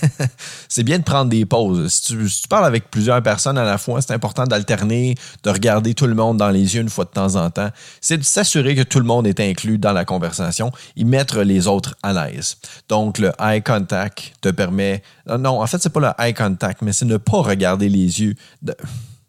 C'est 0.68 0.82
bien 0.82 0.98
de 0.98 1.04
prendre 1.04 1.30
des 1.30 1.46
pauses. 1.46 1.90
Si 1.90 2.02
tu, 2.02 2.48
parles 2.48 2.66
avec 2.66 2.90
plusieurs 2.90 3.22
personnes 3.22 3.56
à 3.56 3.64
la 3.64 3.78
fois, 3.78 4.02
c'est 4.02 4.12
important 4.12 4.44
d'alterner, 4.44 5.14
de 5.42 5.50
regarder 5.50 5.94
tout 5.94 6.06
le 6.06 6.14
monde 6.14 6.36
dans 6.36 6.50
les 6.50 6.74
yeux 6.74 6.82
une 6.82 6.90
fois 6.90 7.06
de 7.06 7.10
temps 7.10 7.36
en 7.36 7.48
temps. 7.50 7.70
C'est 8.00 8.18
de 8.18 8.22
s'assurer 8.22 8.74
que 8.74 8.82
tout 8.82 8.98
le 8.98 9.06
monde 9.06 9.26
est 9.26 9.40
inclus 9.40 9.78
dans 9.78 9.92
la 9.92 10.04
conversation 10.04 10.70
et 10.96 11.04
mettre 11.04 11.40
les 11.40 11.66
autres 11.66 11.96
à 12.02 12.12
l'aise. 12.12 12.58
Donc, 12.88 13.18
le 13.18 13.32
eye 13.40 13.62
contact 13.62 14.34
te 14.42 14.50
permet. 14.50 15.02
Euh, 15.28 15.38
non, 15.38 15.62
en 15.62 15.66
fait, 15.66 15.78
c'est 15.82 15.90
pas 15.90 16.00
le 16.00 16.24
eye 16.24 16.34
contact, 16.34 16.82
mais 16.82 16.92
c'est 16.92 17.06
ne 17.06 17.16
pas 17.16 17.40
regarder 17.40 17.88
les 17.88 18.20
yeux. 18.20 18.34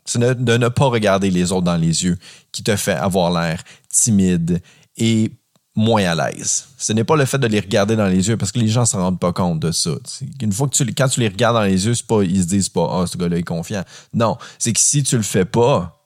c'est 0.04 0.20
de 0.20 0.58
ne 0.58 0.68
pas 0.68 0.88
regarder 0.88 1.32
les 1.32 1.54
autres 1.54 1.66
dans 1.66 1.78
les 1.78 2.04
yeux 2.04 2.18
qui 2.52 2.62
te 2.62 2.76
fait 2.76 2.94
avoir 2.96 3.32
l'air 3.32 3.64
timide 3.90 4.62
et 4.98 5.32
moins 5.76 6.04
à 6.04 6.16
l'aise. 6.16 6.68
Ce 6.78 6.92
n'est 6.94 7.04
pas 7.04 7.16
le 7.16 7.26
fait 7.26 7.38
de 7.38 7.48
les 7.48 7.60
regarder 7.60 7.96
dans 7.96 8.08
les 8.08 8.28
yeux 8.28 8.38
parce 8.38 8.52
que 8.52 8.60
les 8.60 8.68
gens 8.68 8.82
ne 8.82 8.86
se 8.86 8.98
rendent 8.98 9.20
pas 9.20 9.32
compte 9.32 9.60
de 9.60 9.72
ça. 9.72 9.92
Que 10.40 10.46
tu, 10.68 10.94
quand 10.94 11.08
tu 11.08 11.20
les 11.20 11.28
regardes 11.30 11.56
dans 11.56 11.64
les 11.64 11.86
yeux, 11.86 11.94
pas, 12.08 12.24
ils 12.24 12.42
se 12.42 12.48
disent 12.48 12.70
pas, 12.70 12.90
ah, 12.92 13.08
ce 13.08 13.18
gars-là 13.18 13.38
est 13.38 13.44
confiant. 13.44 13.84
Non, 14.14 14.38
c'est 14.60 14.74
que 14.74 14.80
si 14.80 15.04
tu 15.04 15.16
le 15.16 15.24
fais 15.24 15.46
pas, 15.46 15.98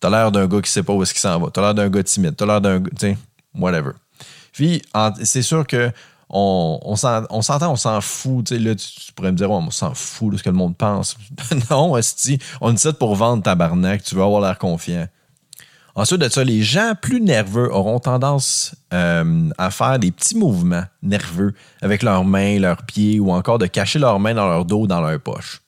tu 0.00 0.06
as 0.06 0.10
l'air 0.10 0.32
d'un 0.32 0.46
gars 0.46 0.62
qui 0.62 0.70
sait 0.70 0.82
pas 0.82 0.92
où 0.92 1.02
est-ce 1.02 1.12
qu'il 1.12 1.20
s'en 1.20 1.38
va. 1.38 1.48
as 1.54 1.60
l'air 1.60 1.74
d'un 1.74 1.90
gars 1.90 2.02
timide. 2.02 2.40
as 2.40 2.46
l'air 2.46 2.60
d'un 2.60 2.80
gars, 2.80 3.14
whatever. 3.54 3.92
Puis, 4.52 4.80
c'est 5.22 5.42
sûr 5.42 5.66
que 5.66 5.92
on, 6.28 6.80
on 6.82 6.96
s'entend, 6.96 7.72
on 7.72 7.76
s'en 7.76 8.00
fout. 8.00 8.50
Là, 8.50 8.74
tu, 8.74 9.12
pourrais 9.12 9.30
me 9.30 9.36
dire, 9.36 9.50
on 9.50 9.70
s'en 9.70 9.94
fout 9.94 10.32
de 10.32 10.38
ce 10.38 10.42
que 10.42 10.50
le 10.50 10.56
monde 10.56 10.76
pense. 10.76 11.16
non, 11.70 11.92
on 11.92 12.74
est 12.74 12.92
pour 12.98 13.14
vendre 13.14 13.42
tabarnak. 13.42 14.02
Tu 14.02 14.14
veux 14.14 14.22
avoir 14.22 14.40
l'air 14.40 14.58
confiant. 14.58 15.06
Ensuite 15.98 16.20
de 16.20 16.28
ça, 16.28 16.44
les 16.44 16.62
gens 16.62 16.92
plus 17.00 17.22
nerveux 17.22 17.72
auront 17.72 17.98
tendance 17.98 18.74
euh, 18.92 19.48
à 19.56 19.70
faire 19.70 19.98
des 19.98 20.10
petits 20.10 20.36
mouvements 20.36 20.84
nerveux 21.02 21.54
avec 21.80 22.02
leurs 22.02 22.22
mains, 22.22 22.58
leurs 22.58 22.82
pieds 22.82 23.18
ou 23.18 23.32
encore 23.32 23.58
de 23.58 23.66
cacher 23.66 23.98
leurs 23.98 24.20
mains 24.20 24.34
dans 24.34 24.46
leur 24.46 24.66
dos, 24.66 24.86
dans 24.86 25.00
leur 25.00 25.18
poche. 25.18 25.62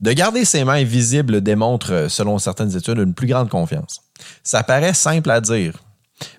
De 0.00 0.12
garder 0.12 0.44
ses 0.44 0.64
mains 0.64 0.82
visibles 0.82 1.40
démontre, 1.40 2.06
selon 2.08 2.38
certaines 2.38 2.76
études, 2.76 2.98
une 2.98 3.14
plus 3.14 3.28
grande 3.28 3.48
confiance. 3.48 4.00
Ça 4.42 4.64
paraît 4.64 4.92
simple 4.92 5.30
à 5.30 5.40
dire, 5.40 5.74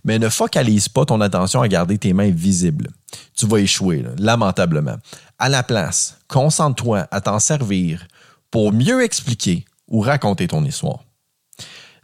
mais 0.03 0.19
ne 0.19 0.27
focalise 0.27 0.89
pas 0.89 1.05
ton 1.05 1.21
attention 1.21 1.61
à 1.61 1.69
garder 1.69 1.97
tes 1.97 2.11
mains 2.11 2.31
visibles. 2.31 2.89
Tu 3.33 3.47
vas 3.47 3.59
échouer, 3.59 4.05
lamentablement. 4.17 4.97
À 5.37 5.47
la 5.47 5.63
place, 5.63 6.17
concentre-toi 6.27 7.07
à 7.11 7.21
t'en 7.21 7.39
servir 7.39 8.05
pour 8.51 8.73
mieux 8.73 9.01
expliquer 9.03 9.63
ou 9.87 10.01
raconter 10.01 10.49
ton 10.49 10.65
histoire. 10.65 10.99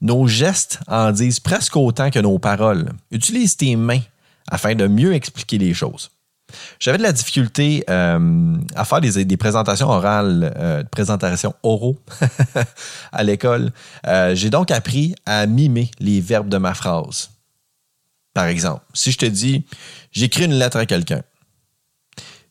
Nos 0.01 0.27
gestes 0.27 0.79
en 0.87 1.11
disent 1.11 1.39
presque 1.39 1.75
autant 1.77 2.11
que 2.11 2.19
nos 2.19 2.39
paroles. 2.39 2.91
Utilise 3.11 3.57
tes 3.57 3.75
mains 3.75 4.01
afin 4.49 4.75
de 4.75 4.87
mieux 4.87 5.13
expliquer 5.13 5.57
les 5.57 5.73
choses. 5.73 6.11
J'avais 6.79 6.97
de 6.97 7.03
la 7.03 7.11
difficulté 7.11 7.83
euh, 7.89 8.57
à 8.75 8.85
faire 8.85 9.01
des, 9.01 9.37
présentations 9.37 9.89
orales, 9.89 10.53
euh, 10.57 10.83
présentations 10.83 11.53
oraux 11.63 11.97
à 13.11 13.23
l'école. 13.23 13.71
Euh, 14.07 14.35
j'ai 14.35 14.49
donc 14.49 14.71
appris 14.71 15.15
à 15.25 15.47
mimer 15.47 15.89
les 15.99 16.21
verbes 16.21 16.49
de 16.49 16.57
ma 16.57 16.73
phrase. 16.73 17.31
Par 18.33 18.45
exemple, 18.45 18.83
si 18.93 19.11
je 19.11 19.17
te 19.17 19.25
dis 19.25 19.65
j'écris 20.11 20.45
une 20.45 20.53
lettre 20.53 20.77
à 20.77 20.85
quelqu'un, 20.85 21.21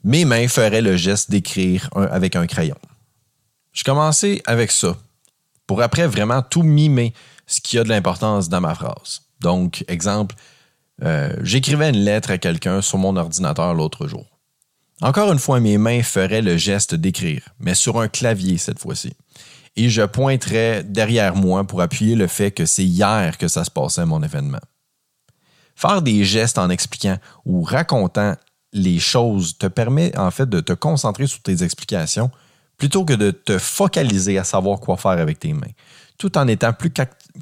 mes 0.02 0.24
mains 0.24 0.48
feraient 0.48 0.82
le 0.82 0.96
geste 0.96 1.30
d'écrire 1.30 1.88
avec 1.94 2.36
un 2.36 2.46
crayon. 2.46 2.76
Je 3.72 3.84
commençais 3.84 4.42
avec 4.46 4.70
ça, 4.70 4.96
pour 5.66 5.82
après 5.82 6.06
vraiment 6.06 6.42
tout 6.42 6.62
mimer 6.62 7.12
ce 7.46 7.60
qui 7.60 7.78
a 7.78 7.84
de 7.84 7.88
l'importance 7.88 8.48
dans 8.48 8.60
ma 8.60 8.74
phrase. 8.74 9.22
Donc, 9.40 9.84
exemple, 9.88 10.34
euh, 11.02 11.34
j'écrivais 11.42 11.90
une 11.90 12.04
lettre 12.04 12.30
à 12.30 12.38
quelqu'un 12.38 12.80
sur 12.80 12.98
mon 12.98 13.16
ordinateur 13.16 13.74
l'autre 13.74 14.06
jour. 14.06 14.26
Encore 15.00 15.32
une 15.32 15.38
fois, 15.38 15.60
mes 15.60 15.76
mains 15.76 16.02
feraient 16.02 16.42
le 16.42 16.56
geste 16.56 16.94
d'écrire, 16.94 17.42
mais 17.58 17.74
sur 17.74 18.00
un 18.00 18.08
clavier 18.08 18.58
cette 18.58 18.78
fois-ci. 18.78 19.12
et 19.76 19.88
je 19.88 20.02
pointerai 20.02 20.84
derrière 20.84 21.34
moi 21.34 21.64
pour 21.64 21.80
appuyer 21.80 22.14
le 22.14 22.28
fait 22.28 22.52
que 22.52 22.64
c'est 22.64 22.84
hier 22.84 23.36
que 23.38 23.48
ça 23.48 23.64
se 23.64 23.70
passait 23.72 24.06
mon 24.06 24.22
événement. 24.22 24.60
Faire 25.74 26.00
des 26.00 26.24
gestes 26.24 26.58
en 26.58 26.70
expliquant 26.70 27.18
ou 27.44 27.62
racontant 27.62 28.36
les 28.72 29.00
choses 29.00 29.58
te 29.58 29.66
permet 29.66 30.16
en 30.16 30.30
fait 30.30 30.48
de 30.48 30.60
te 30.60 30.72
concentrer 30.72 31.26
sur 31.26 31.42
tes 31.42 31.64
explications 31.64 32.30
plutôt 32.76 33.04
que 33.04 33.12
de 33.12 33.30
te 33.30 33.58
focaliser 33.58 34.38
à 34.38 34.44
savoir 34.44 34.80
quoi 34.80 34.96
faire 34.96 35.12
avec 35.12 35.38
tes 35.38 35.52
mains, 35.52 35.72
tout 36.18 36.36
en 36.38 36.48
étant 36.48 36.72
plus 36.72 36.92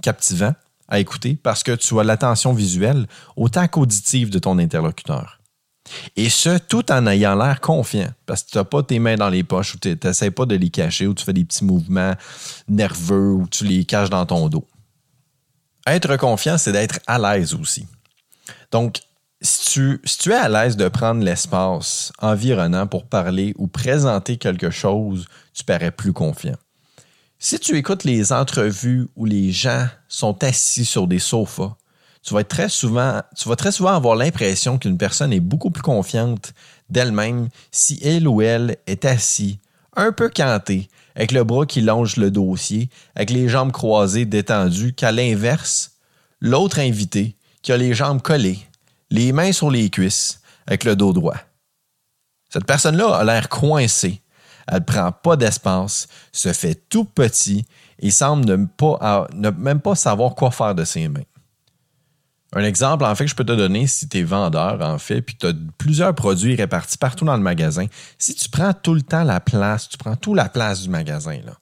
captivant 0.03 0.55
à 0.89 1.01
écouter 1.01 1.39
parce 1.43 1.63
que 1.63 1.73
tu 1.73 1.99
as 1.99 2.05
l'attention 2.05 2.53
visuelle 2.53 3.07
autant 3.37 3.67
qu'auditive 3.67 4.31
de 4.31 4.39
ton 4.39 4.59
interlocuteur. 4.59 5.39
Et 6.17 6.29
ce, 6.29 6.59
tout 6.59 6.93
en 6.93 7.07
ayant 7.07 7.35
l'air 7.35 7.61
confiant, 7.61 8.09
parce 8.27 8.43
que 8.45 8.51
tu 8.51 8.59
n'as 8.59 8.65
pas 8.65 8.83
tes 8.83 8.99
mains 8.99 9.17
dans 9.17 9.29
les 9.29 9.43
poches 9.43 9.75
ou 9.75 9.79
tu 9.79 9.99
n'essaies 10.03 10.31
pas 10.31 10.47
de 10.47 10.55
les 10.55 10.71
cacher 10.71 11.07
ou 11.07 11.15
tu 11.15 11.25
fais 11.25 11.33
des 11.33 11.45
petits 11.45 11.65
mouvements 11.65 12.15
nerveux 12.69 13.33
ou 13.33 13.49
tu 13.49 13.65
les 13.65 13.85
caches 13.85 14.11
dans 14.11 14.25
ton 14.25 14.49
dos. 14.49 14.67
Être 15.87 16.17
confiant, 16.17 16.59
c'est 16.59 16.73
d'être 16.73 17.01
à 17.07 17.19
l'aise 17.19 17.55
aussi. 17.55 17.87
Donc, 18.71 19.01
si 19.43 19.99
tu, 20.19 20.31
es 20.31 20.35
à 20.35 20.49
l'aise 20.49 20.77
de 20.77 20.89
prendre 20.89 21.23
l'espace 21.23 22.13
environnant 22.21 22.87
pour 22.87 23.07
parler 23.07 23.55
ou 23.59 23.67
présenter 23.67 24.37
quelque 24.37 24.71
chose, 24.71 25.27
tu 25.53 25.65
parais 25.65 25.91
plus 25.91 26.13
confiant. 26.13 26.57
Si 27.39 27.59
tu 27.59 27.77
écoutes 27.77 28.05
les 28.05 28.33
entrevues 28.33 29.09
où 29.17 29.25
les 29.25 29.51
gens 29.51 29.89
sont 30.07 30.45
assis 30.45 30.85
sur 30.85 31.09
des 31.09 31.19
sofas, 31.19 31.77
tu 32.23 32.35
vas 32.35 32.45
très 32.45 32.69
souvent, 32.69 33.21
tu 33.37 33.49
vas 33.49 33.57
très 33.57 33.73
souvent 33.73 33.95
avoir 33.97 34.15
l'impression 34.15 34.79
qu'une 34.79 34.97
personne 34.97 35.33
est 35.33 35.41
beaucoup 35.41 35.73
plus 35.73 35.83
confiante 35.83 36.53
d'elle-même 36.89 37.49
si 37.73 37.99
elle 38.05 38.29
ou 38.29 38.43
elle 38.43 38.77
est 38.87 39.05
assis, 39.05 39.59
un 39.97 40.13
peu 40.13 40.29
canté, 40.29 40.89
avec 41.17 41.33
le 41.33 41.43
bras 41.43 41.67
qui 41.67 41.81
longe 41.81 42.17
le 42.17 42.31
dossier, 42.31 42.91
avec 43.17 43.31
les 43.31 43.49
jambes 43.49 43.73
croisées 43.73 44.25
détendues, 44.25 44.93
qu'à 44.93 45.11
l'inverse, 45.11 45.97
l'autre 46.41 46.79
invité 46.79 47.35
qui 47.63 47.73
a 47.73 47.77
les 47.77 47.93
jambes 47.93 48.23
collées, 48.23 48.61
les 49.13 49.33
mains 49.33 49.53
sur 49.53 49.71
les 49.71 49.91
cuisses, 49.91 50.41
avec 50.67 50.85
le 50.85 50.97
dos 50.97 51.13
droit. 51.13 51.37
Cette 52.49 52.65
personne-là 52.65 53.15
a 53.15 53.25
l'air 53.25 53.49
coincée. 53.49 54.23
Elle 54.67 54.79
ne 54.79 54.85
prend 54.85 55.13
pas 55.13 55.37
d'espace, 55.37 56.09
se 56.33 56.53
fait 56.53 56.89
tout 56.89 57.05
petit 57.05 57.65
et 57.99 58.11
semble 58.11 58.47
ne, 58.47 59.51
même 59.51 59.81
pas 59.81 59.95
savoir 59.95 60.35
quoi 60.35 60.51
faire 60.51 60.75
de 60.75 60.85
ses 60.85 61.09
mains. 61.09 61.25
Un 62.55 62.65
exemple, 62.65 63.05
en 63.05 63.15
fait, 63.15 63.25
que 63.25 63.31
je 63.31 63.35
peux 63.35 63.45
te 63.45 63.53
donner 63.53 63.87
si 63.87 64.09
tu 64.09 64.19
es 64.19 64.23
vendeur, 64.23 64.81
en 64.83 64.99
fait, 64.99 65.23
puis 65.23 65.37
tu 65.39 65.47
as 65.47 65.53
plusieurs 65.79 66.15
produits 66.15 66.55
répartis 66.55 66.99
partout 66.99 67.25
dans 67.25 67.37
le 67.37 67.43
magasin. 67.43 67.87
Si 68.19 68.35
tu 68.35 68.49
prends 68.49 68.73
tout 68.75 68.95
le 68.95 69.03
temps 69.03 69.25
la 69.25 69.41
place, 69.41 69.89
tu 69.89 69.97
prends 69.97 70.17
toute 70.17 70.37
la 70.37 70.49
place 70.49 70.83
du 70.83 70.91
magasin, 70.91 71.39
là. 71.45 71.53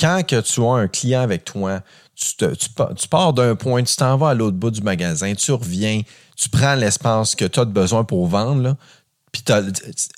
Quand 0.00 0.22
tu 0.26 0.62
as 0.62 0.72
un 0.72 0.88
client 0.88 1.20
avec 1.20 1.44
toi, 1.44 1.80
tu, 2.14 3.08
pars 3.08 3.32
d'un 3.32 3.54
point, 3.54 3.82
tu 3.82 3.94
t'en 3.94 4.16
vas 4.16 4.30
à 4.30 4.34
l'autre 4.34 4.56
bout 4.56 4.70
du 4.70 4.80
magasin, 4.80 5.34
tu 5.34 5.52
reviens, 5.52 6.00
tu 6.42 6.48
prends 6.48 6.74
l'espace 6.74 7.36
que 7.36 7.44
tu 7.44 7.60
as 7.60 7.64
besoin 7.64 8.02
pour 8.02 8.26
vendre, 8.26 8.76
puis 9.30 9.44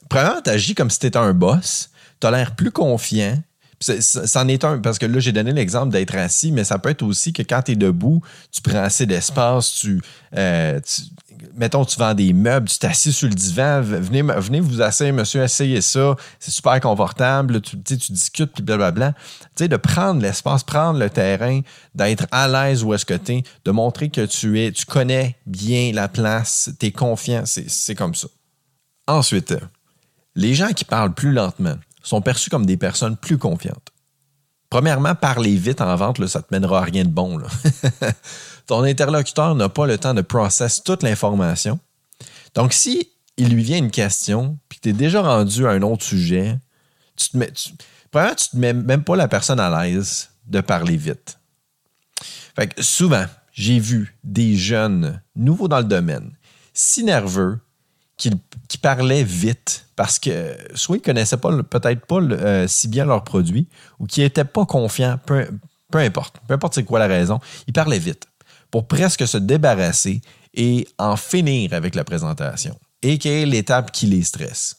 premièrement, 0.08 0.40
tu 0.42 0.50
agis 0.50 0.74
comme 0.74 0.88
si 0.88 0.98
tu 0.98 1.06
étais 1.06 1.18
un 1.18 1.34
boss, 1.34 1.90
tu 2.18 2.26
as 2.26 2.30
l'air 2.30 2.56
plus 2.56 2.70
confiant, 2.70 3.38
C'en 3.80 4.48
est 4.48 4.64
un, 4.64 4.78
parce 4.78 4.98
que 4.98 5.04
là, 5.04 5.18
j'ai 5.18 5.32
donné 5.32 5.52
l'exemple 5.52 5.92
d'être 5.92 6.14
assis, 6.14 6.50
mais 6.50 6.64
ça 6.64 6.78
peut 6.78 6.88
être 6.88 7.02
aussi 7.02 7.34
que 7.34 7.42
quand 7.42 7.60
tu 7.60 7.72
es 7.72 7.76
debout, 7.76 8.22
tu 8.50 8.62
prends 8.62 8.82
assez 8.82 9.04
d'espace, 9.04 9.84
euh, 10.34 10.80
tu, 10.80 11.02
Mettons, 11.56 11.84
tu 11.84 11.98
vends 11.98 12.14
des 12.14 12.32
meubles, 12.32 12.68
tu 12.68 12.78
t'assis 12.78 13.12
sur 13.12 13.28
le 13.28 13.34
divan, 13.34 13.80
venez, 13.82 14.22
venez 14.22 14.60
vous 14.60 14.82
asseoir, 14.82 15.12
monsieur, 15.12 15.42
essayez 15.42 15.80
ça, 15.80 16.16
c'est 16.38 16.50
super 16.50 16.80
confortable, 16.80 17.60
tu, 17.60 17.80
tu 17.80 18.12
discutes, 18.12 18.52
puis 18.52 18.62
blablabla. 18.62 19.12
Tu 19.12 19.18
sais, 19.56 19.68
de 19.68 19.76
prendre 19.76 20.20
l'espace, 20.20 20.64
prendre 20.64 20.98
le 20.98 21.10
terrain, 21.10 21.60
d'être 21.94 22.26
à 22.30 22.48
l'aise 22.48 22.84
où 22.84 22.94
est-ce 22.94 23.06
que 23.06 23.14
tu 23.14 23.32
es, 23.32 23.42
de 23.64 23.70
montrer 23.70 24.10
que 24.10 24.26
tu 24.26 24.60
es, 24.60 24.72
tu 24.72 24.86
connais 24.86 25.36
bien 25.46 25.92
la 25.92 26.08
place, 26.08 26.70
tu 26.78 26.86
es 26.86 26.92
confiant, 26.92 27.44
c'est 27.44 27.94
comme 27.94 28.14
ça. 28.14 28.28
Ensuite, 29.06 29.54
les 30.34 30.54
gens 30.54 30.72
qui 30.72 30.84
parlent 30.84 31.14
plus 31.14 31.32
lentement, 31.32 31.76
sont 32.04 32.20
perçus 32.20 32.50
comme 32.50 32.66
des 32.66 32.76
personnes 32.76 33.16
plus 33.16 33.38
confiantes. 33.38 33.90
Premièrement, 34.70 35.14
parler 35.14 35.56
vite 35.56 35.80
en 35.80 35.94
vente, 35.96 36.18
là, 36.18 36.28
ça 36.28 36.40
ne 36.40 36.44
te 36.44 36.48
mènera 36.52 36.80
à 36.80 36.82
rien 36.84 37.04
de 37.04 37.08
bon. 37.08 37.38
Ton 38.66 38.82
interlocuteur 38.82 39.54
n'a 39.54 39.68
pas 39.68 39.86
le 39.86 39.98
temps 39.98 40.14
de 40.14 40.22
processer 40.22 40.82
toute 40.84 41.02
l'information. 41.02 41.78
Donc, 42.54 42.72
si 42.72 43.10
il 43.36 43.48
lui 43.48 43.62
vient 43.62 43.78
une 43.78 43.90
question, 43.90 44.58
puis 44.68 44.78
que 44.78 44.84
tu 44.84 44.88
es 44.90 44.92
déjà 44.92 45.22
rendu 45.22 45.66
à 45.66 45.70
un 45.70 45.82
autre 45.82 46.04
sujet, 46.04 46.58
tu 47.16 47.30
te 47.30 47.36
mets, 47.36 47.52
premièrement, 48.10 48.34
tu 48.36 48.48
te 48.48 48.56
mets 48.56 48.72
même 48.72 49.04
pas 49.04 49.16
la 49.16 49.28
personne 49.28 49.60
à 49.60 49.84
l'aise 49.84 50.30
de 50.46 50.60
parler 50.60 50.96
vite. 50.96 51.38
Fait 52.56 52.68
que 52.68 52.82
souvent, 52.82 53.26
j'ai 53.52 53.78
vu 53.78 54.16
des 54.22 54.56
jeunes 54.56 55.20
nouveaux 55.34 55.68
dans 55.68 55.78
le 55.78 55.84
domaine, 55.84 56.32
si 56.72 57.04
nerveux, 57.04 57.58
qui, 58.16 58.30
parlaient 58.80 59.24
vite 59.24 59.86
parce 59.96 60.18
que 60.18 60.56
soit 60.74 60.96
ils 60.96 61.00
ne 61.00 61.04
connaissaient 61.04 61.36
pas, 61.36 61.50
peut-être 61.62 62.06
pas 62.06 62.20
euh, 62.20 62.66
si 62.68 62.88
bien 62.88 63.04
leurs 63.04 63.24
produits 63.24 63.68
ou 63.98 64.06
qui 64.06 64.20
n'étaient 64.20 64.44
pas 64.44 64.66
confiants, 64.66 65.18
peu, 65.24 65.46
importe, 65.94 66.36
peu 66.46 66.54
importe 66.54 66.74
c'est 66.74 66.84
quoi 66.84 66.98
la 66.98 67.06
raison, 67.06 67.40
ils 67.66 67.72
parlaient 67.72 67.98
vite 67.98 68.26
pour 68.74 68.88
presque 68.88 69.28
se 69.28 69.38
débarrasser 69.38 70.20
et 70.52 70.88
en 70.98 71.16
finir 71.16 71.74
avec 71.74 71.94
la 71.94 72.02
présentation, 72.02 72.76
et 73.02 73.18
qui 73.18 73.28
est 73.28 73.46
l'étape 73.46 73.92
qui 73.92 74.06
les 74.06 74.24
stresse. 74.24 74.78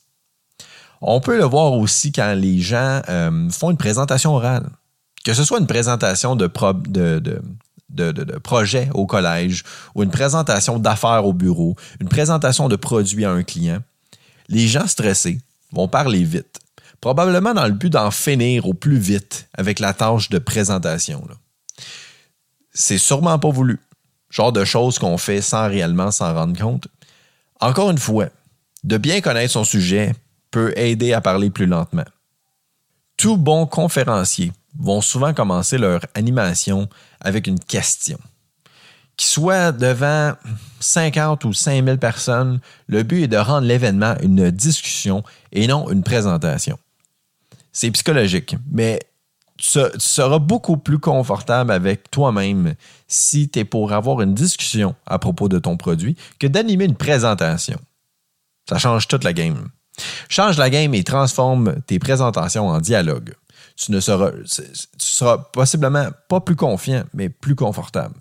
On 1.00 1.22
peut 1.22 1.38
le 1.38 1.46
voir 1.46 1.72
aussi 1.72 2.12
quand 2.12 2.34
les 2.34 2.60
gens 2.60 3.02
euh, 3.08 3.50
font 3.52 3.72
une 3.72 3.78
présentation 3.78 4.36
orale. 4.36 4.68
Que 5.24 5.34
ce 5.34 5.46
soit 5.46 5.60
une 5.60 5.66
présentation 5.66 6.36
de, 6.36 6.48
projet 8.44 8.90
au 8.94 9.06
collège 9.06 9.64
ou 9.96 10.04
une 10.04 10.12
présentation 10.12 10.78
d'affaires 10.78 11.26
au 11.26 11.32
bureau, 11.32 11.78
une 12.02 12.10
présentation 12.10 12.68
de 12.68 12.76
produits 12.76 13.24
à 13.24 13.32
un 13.32 13.44
client, 13.44 13.80
les 14.50 14.68
gens 14.68 14.88
stressés 14.88 15.40
vont 15.72 15.88
parler 15.88 16.26
vite, 16.26 16.60
probablement 17.00 17.54
dans 17.54 17.66
le 17.66 17.72
but 17.72 17.92
d'en 17.92 18.12
finir 18.12 18.68
au 18.68 18.74
plus 18.74 18.98
vite 18.98 19.48
avec 19.58 19.80
la 19.80 19.94
tâche 19.94 20.30
de 20.30 20.40
présentation. 20.40 21.26
C'est 22.78 22.98
sûrement 22.98 23.40
pas 23.40 23.50
voulu. 23.50 23.80
Genre 24.30 24.52
de 24.52 24.66
choses 24.66 25.00
qu'on 25.00 25.18
fait 25.18 25.42
sans 25.42 25.70
réellement 25.70 26.12
s'en 26.12 26.34
rendre 26.34 26.60
compte. 26.60 26.90
Encore 27.62 27.90
une 27.90 27.98
fois, 27.98 28.28
de 28.84 28.98
bien 28.98 29.22
connaître 29.22 29.54
son 29.54 29.64
sujet 29.64 30.14
peut 30.52 30.78
aider 30.78 31.14
à 31.14 31.22
parler 31.22 31.50
plus 31.50 31.68
lentement. 31.68 32.04
Tout 33.16 33.38
bon 33.38 33.66
conférencier 33.66 34.52
vont 34.78 35.00
souvent 35.00 35.34
commencer 35.34 35.78
leur 35.78 36.02
animation 36.16 36.90
avec 37.22 37.48
une 37.48 37.60
question. 37.60 38.20
Qui 39.16 39.28
soit 39.28 39.72
devant 39.72 40.34
50 40.82 41.46
ou 41.46 41.54
5000 41.54 41.98
personnes, 41.98 42.60
le 42.88 43.04
but 43.04 43.24
est 43.24 43.28
de 43.30 43.38
rendre 43.38 43.66
l'événement 43.66 44.16
une 44.22 44.52
discussion 44.52 45.24
et 45.54 45.66
non 45.68 45.90
une 45.90 46.04
présentation. 46.04 46.78
C'est 47.72 47.92
psychologique, 47.92 48.58
mais 48.70 49.00
tu 49.58 49.80
seras 49.98 50.40
beaucoup 50.40 50.78
plus 50.78 51.00
confortable 51.00 51.72
avec 51.72 52.12
toi-même 52.12 52.76
si 53.08 53.50
tu 53.50 53.60
es 53.60 53.66
pour 53.66 53.94
avoir 53.94 54.22
une 54.22 54.34
discussion 54.34 54.96
à 55.06 55.20
propos 55.20 55.48
de 55.48 55.60
ton 55.60 55.78
produit 55.78 56.16
que 56.40 56.48
d'animer 56.48 56.86
une 56.86 56.96
présentation. 56.96 57.80
Ça 58.68 58.78
change 58.78 59.08
toute 59.08 59.24
la 59.24 59.34
game. 59.34 59.70
Change 60.28 60.58
la 60.58 60.70
game 60.70 60.94
et 60.94 61.04
transforme 61.04 61.82
tes 61.88 62.00
présentations 62.00 62.68
en 62.68 62.80
dialogue 62.80 63.36
tu 63.76 63.92
ne 63.92 64.00
seras, 64.00 64.32
tu 64.32 64.64
seras 64.98 65.38
possiblement 65.38 66.10
pas 66.30 66.40
plus 66.40 66.56
confiant, 66.56 67.04
mais 67.14 67.30
plus 67.30 67.56
confortable. 67.56 68.16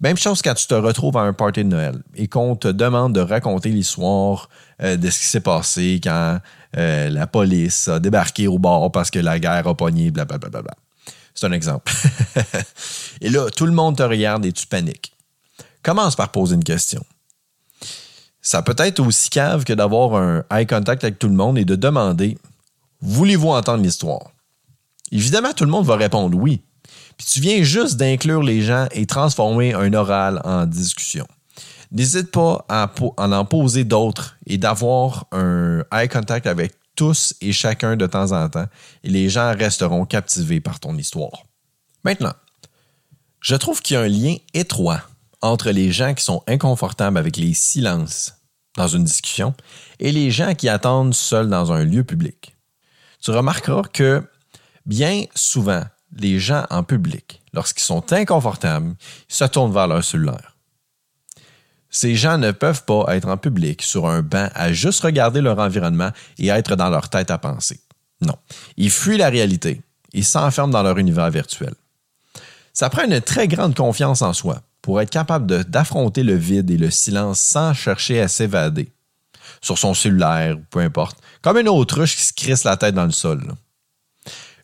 Même 0.00 0.16
chose 0.16 0.42
quand 0.42 0.54
tu 0.54 0.66
te 0.66 0.74
retrouves 0.74 1.16
à 1.16 1.20
un 1.20 1.32
party 1.32 1.64
de 1.64 1.68
Noël 1.68 2.02
et 2.14 2.28
qu'on 2.28 2.56
te 2.56 2.68
demande 2.68 3.14
de 3.14 3.20
raconter 3.20 3.70
l'histoire 3.70 4.48
euh, 4.82 4.96
de 4.96 5.08
ce 5.10 5.18
qui 5.18 5.26
s'est 5.26 5.40
passé 5.40 6.00
quand 6.02 6.40
euh, 6.76 7.08
la 7.10 7.26
police 7.26 7.88
a 7.88 8.00
débarqué 8.00 8.48
au 8.48 8.58
bord 8.58 8.90
parce 8.92 9.10
que 9.10 9.18
la 9.18 9.38
guerre 9.38 9.66
a 9.66 9.74
pogné, 9.74 10.10
blablabla. 10.10 10.74
C'est 11.34 11.46
un 11.46 11.52
exemple. 11.52 11.92
et 13.20 13.28
là, 13.28 13.50
tout 13.50 13.66
le 13.66 13.72
monde 13.72 13.96
te 13.96 14.02
regarde 14.02 14.44
et 14.46 14.52
tu 14.52 14.66
paniques. 14.66 15.12
Commence 15.82 16.16
par 16.16 16.30
poser 16.30 16.54
une 16.54 16.64
question. 16.64 17.04
Ça 18.40 18.62
peut 18.62 18.76
être 18.78 19.00
aussi 19.00 19.30
cave 19.30 19.64
que 19.64 19.72
d'avoir 19.72 20.14
un 20.14 20.44
eye 20.50 20.66
contact 20.66 21.02
avec 21.02 21.18
tout 21.18 21.28
le 21.28 21.34
monde 21.34 21.58
et 21.58 21.64
de 21.64 21.76
demander 21.76 22.36
Voulez-vous 23.00 23.50
entendre 23.50 23.82
l'histoire? 23.82 24.30
Évidemment, 25.12 25.52
tout 25.52 25.64
le 25.64 25.70
monde 25.70 25.84
va 25.84 25.96
répondre 25.96 26.36
oui. 26.36 26.62
Puis 27.16 27.26
tu 27.26 27.40
viens 27.40 27.62
juste 27.62 27.96
d'inclure 27.96 28.42
les 28.42 28.62
gens 28.62 28.86
et 28.92 29.06
transformer 29.06 29.74
un 29.74 29.92
oral 29.92 30.40
en 30.44 30.66
discussion. 30.66 31.26
N'hésite 31.92 32.30
pas 32.30 32.64
à 32.68 32.90
en, 33.16 33.44
poser 33.44 33.84
d'autres 33.84 34.36
et 34.46 34.58
d'avoir 34.58 35.26
un 35.32 35.84
eye 35.92 36.08
contact 36.08 36.46
avec 36.46 36.72
tous 36.96 37.34
et 37.40 37.52
chacun 37.52 37.96
de 37.96 38.06
temps 38.06 38.32
en 38.32 38.48
temps, 38.48 38.66
et 39.02 39.10
les 39.10 39.28
gens 39.28 39.54
resteront 39.56 40.04
captivés 40.04 40.60
par 40.60 40.80
ton 40.80 40.96
histoire. 40.96 41.44
Maintenant, 42.04 42.34
je 43.40 43.56
trouve 43.56 43.82
qu'il 43.82 43.94
y 43.94 43.96
a 43.96 44.02
un 44.02 44.08
lien 44.08 44.36
étroit 44.54 45.00
entre 45.40 45.70
les 45.70 45.92
gens 45.92 46.14
qui 46.14 46.24
sont 46.24 46.42
inconfortables 46.46 47.18
avec 47.18 47.36
les 47.36 47.54
silences 47.54 48.34
dans 48.76 48.88
une 48.88 49.04
discussion 49.04 49.54
et 49.98 50.10
les 50.12 50.30
gens 50.30 50.54
qui 50.54 50.68
attendent 50.68 51.14
seuls 51.14 51.48
dans 51.48 51.72
un 51.72 51.84
lieu 51.84 52.04
public. 52.04 52.56
Tu 53.20 53.30
remarqueras 53.30 53.82
que 53.92 54.22
Bien 54.86 55.24
souvent, 55.34 55.82
les 56.16 56.38
gens 56.38 56.66
en 56.70 56.82
public, 56.82 57.42
lorsqu'ils 57.52 57.82
sont 57.82 58.12
inconfortables, 58.12 58.94
se 59.28 59.44
tournent 59.44 59.72
vers 59.72 59.86
leur 59.86 60.04
cellulaire. 60.04 60.56
Ces 61.90 62.16
gens 62.16 62.38
ne 62.38 62.50
peuvent 62.50 62.84
pas 62.84 63.06
être 63.16 63.28
en 63.28 63.36
public 63.36 63.82
sur 63.82 64.08
un 64.08 64.22
banc 64.22 64.48
à 64.54 64.72
juste 64.72 65.02
regarder 65.02 65.40
leur 65.40 65.58
environnement 65.58 66.10
et 66.38 66.48
être 66.48 66.74
dans 66.74 66.90
leur 66.90 67.08
tête 67.08 67.30
à 67.30 67.38
penser. 67.38 67.80
Non, 68.20 68.36
ils 68.76 68.90
fuient 68.90 69.18
la 69.18 69.28
réalité, 69.28 69.80
ils 70.12 70.24
s'enferment 70.24 70.72
dans 70.72 70.82
leur 70.82 70.98
univers 70.98 71.30
virtuel. 71.30 71.74
Ça 72.72 72.90
prend 72.90 73.04
une 73.04 73.20
très 73.20 73.46
grande 73.46 73.76
confiance 73.76 74.22
en 74.22 74.32
soi 74.32 74.62
pour 74.82 75.00
être 75.00 75.10
capable 75.10 75.64
d'affronter 75.64 76.24
le 76.24 76.34
vide 76.34 76.70
et 76.70 76.76
le 76.76 76.90
silence 76.90 77.40
sans 77.40 77.72
chercher 77.74 78.20
à 78.20 78.28
s'évader 78.28 78.90
sur 79.60 79.78
son 79.78 79.94
cellulaire 79.94 80.56
peu 80.70 80.80
importe, 80.80 81.18
comme 81.42 81.58
une 81.58 81.68
autruche 81.68 82.16
qui 82.16 82.24
se 82.24 82.32
crisse 82.32 82.64
la 82.64 82.76
tête 82.76 82.94
dans 82.94 83.04
le 83.04 83.12
sol. 83.12 83.54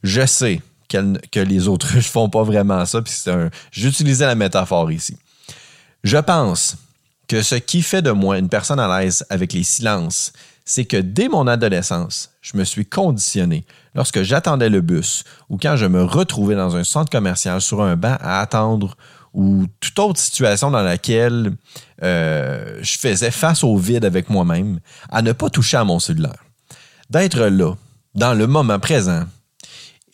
Je 0.03 0.27
sais 0.27 0.61
que 0.91 1.41
les 1.41 1.69
autruches 1.69 2.09
font 2.09 2.29
pas 2.29 2.43
vraiment 2.43 2.85
ça, 2.85 3.01
puis 3.03 3.15
j'utilisais 3.73 4.27
la 4.27 4.35
métaphore 4.35 4.91
ici. 4.93 5.17
Je 6.05 6.19
pense 6.19 6.77
que 7.29 7.43
ce 7.43 7.55
qui 7.55 7.83
fait 7.83 8.03
de 8.03 8.11
moi 8.11 8.39
une 8.39 8.49
personne 8.49 8.81
à 8.81 9.01
l'aise 9.01 9.25
avec 9.31 9.53
les 9.53 9.63
silences, 9.63 10.33
c'est 10.65 10.85
que 10.85 10.97
dès 10.97 11.29
mon 11.29 11.47
adolescence, 11.47 12.31
je 12.43 12.57
me 12.57 12.65
suis 12.65 12.87
conditionné 12.87 13.65
lorsque 13.95 14.23
j'attendais 14.23 14.69
le 14.69 14.81
bus 14.81 15.25
ou 15.49 15.59
quand 15.59 15.77
je 15.77 15.87
me 15.87 16.03
retrouvais 16.03 16.55
dans 16.55 16.77
un 16.77 16.85
centre 16.85 17.11
commercial 17.11 17.61
sur 17.61 17.83
un 17.83 17.97
banc 17.97 18.17
à 18.21 18.41
attendre 18.41 18.97
ou 19.33 19.67
toute 19.79 19.99
autre 19.99 20.19
situation 20.19 20.71
dans 20.71 20.83
laquelle 20.83 21.53
euh, 22.03 22.79
je 22.83 22.99
faisais 22.99 23.31
face 23.31 23.63
au 23.63 23.77
vide 23.77 24.05
avec 24.05 24.29
moi-même, 24.29 24.81
à 25.09 25.23
ne 25.23 25.33
pas 25.33 25.51
toucher 25.51 25.77
à 25.77 25.85
mon 25.85 25.99
cellulaire. 25.99 26.45
D'être 27.11 27.47
là, 27.47 27.75
dans 28.15 28.35
le 28.35 28.47
moment 28.47 28.79
présent, 28.79 29.25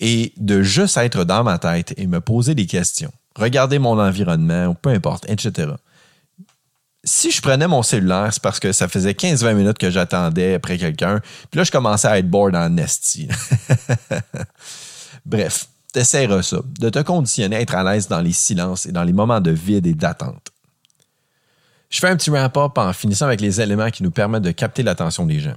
et 0.01 0.33
de 0.37 0.63
juste 0.63 0.97
être 0.97 1.25
dans 1.25 1.45
ma 1.45 1.59
tête 1.59 1.95
et 1.97 2.07
me 2.07 2.21
poser 2.21 2.55
des 2.55 2.67
questions, 2.67 3.13
regarder 3.37 3.79
mon 3.79 3.99
environnement, 3.99 4.67
ou 4.67 4.75
peu 4.75 4.91
importe, 4.91 5.29
etc. 5.29 5.73
Si 7.05 7.31
je 7.31 7.41
prenais 7.41 7.69
mon 7.69 7.83
cellulaire, 7.83 8.31
c'est 8.33 8.43
parce 8.43 8.59
que 8.59 8.73
ça 8.73 8.89
faisait 8.89 9.13
15-20 9.13 9.55
minutes 9.55 9.79
que 9.79 9.91
j'attendais 9.91 10.55
après 10.55 10.77
quelqu'un, 10.77 11.21
puis 11.51 11.59
là, 11.59 11.65
je 11.65 11.71
commençais 11.71 12.09
à 12.09 12.19
être 12.19 12.29
bored 12.29 12.57
en 12.57 12.69
nesty. 12.69 13.29
Bref, 15.25 15.69
t'essaieras 15.93 16.43
ça, 16.43 16.59
de 16.81 16.91
te 16.91 16.99
conditionner 16.99 17.57
à 17.57 17.61
être 17.61 17.75
à 17.75 17.85
l'aise 17.85 18.09
dans 18.09 18.21
les 18.21 18.33
silences 18.33 18.87
et 18.87 18.93
dans 18.93 19.05
les 19.05 19.13
moments 19.13 19.41
de 19.41 19.53
vide 19.53 19.87
et 19.87 19.95
d'attente. 19.95 20.51
Je 21.89 22.01
fais 22.01 22.09
un 22.09 22.17
petit 22.17 22.31
wrap-up 22.31 22.77
en 22.77 22.93
finissant 22.93 23.27
avec 23.27 23.41
les 23.41 23.61
éléments 23.61 23.91
qui 23.91 24.03
nous 24.03 24.11
permettent 24.11 24.43
de 24.43 24.51
capter 24.51 24.83
l'attention 24.83 25.25
des 25.27 25.39
gens. 25.39 25.55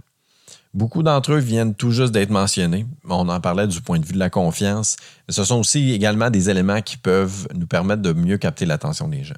Beaucoup 0.74 1.02
d'entre 1.02 1.34
eux 1.34 1.40
viennent 1.40 1.74
tout 1.74 1.92
juste 1.92 2.12
d'être 2.12 2.30
mentionnés. 2.30 2.86
On 3.08 3.28
en 3.28 3.42
parlait 3.42 3.68
du 3.68 3.82
point 3.82 4.00
de 4.00 4.06
vue 4.06 4.14
de 4.14 4.20
la 4.20 4.30
confiance, 4.30 4.98
ce 5.28 5.44
sont 5.44 5.60
aussi 5.60 5.92
également 5.92 6.30
des 6.30 6.50
éléments 6.50 6.82
qui 6.82 6.98
peuvent 6.98 7.48
nous 7.56 7.66
permettre 7.66 8.04
de 8.04 8.14
mieux 8.14 8.38
capter 8.38 8.66
l'attention 8.66 9.08
des 9.08 9.24
gens. 9.24 9.36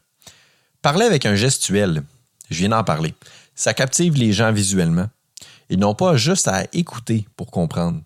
Parler 0.82 1.06
avec 1.06 1.26
un 1.26 1.36
gestuel, 1.36 2.04
je 2.50 2.58
viens 2.58 2.70
d'en 2.70 2.84
parler, 2.84 3.14
ça 3.56 3.74
captive 3.74 4.16
les 4.16 4.34
gens 4.34 4.52
visuellement. 4.52 5.08
Ils 5.70 5.80
n'ont 5.80 5.96
pas 5.96 6.18
juste 6.18 6.50
à 6.50 6.66
écouter 6.74 7.28
pour 7.38 7.50
comprendre. 7.50 8.02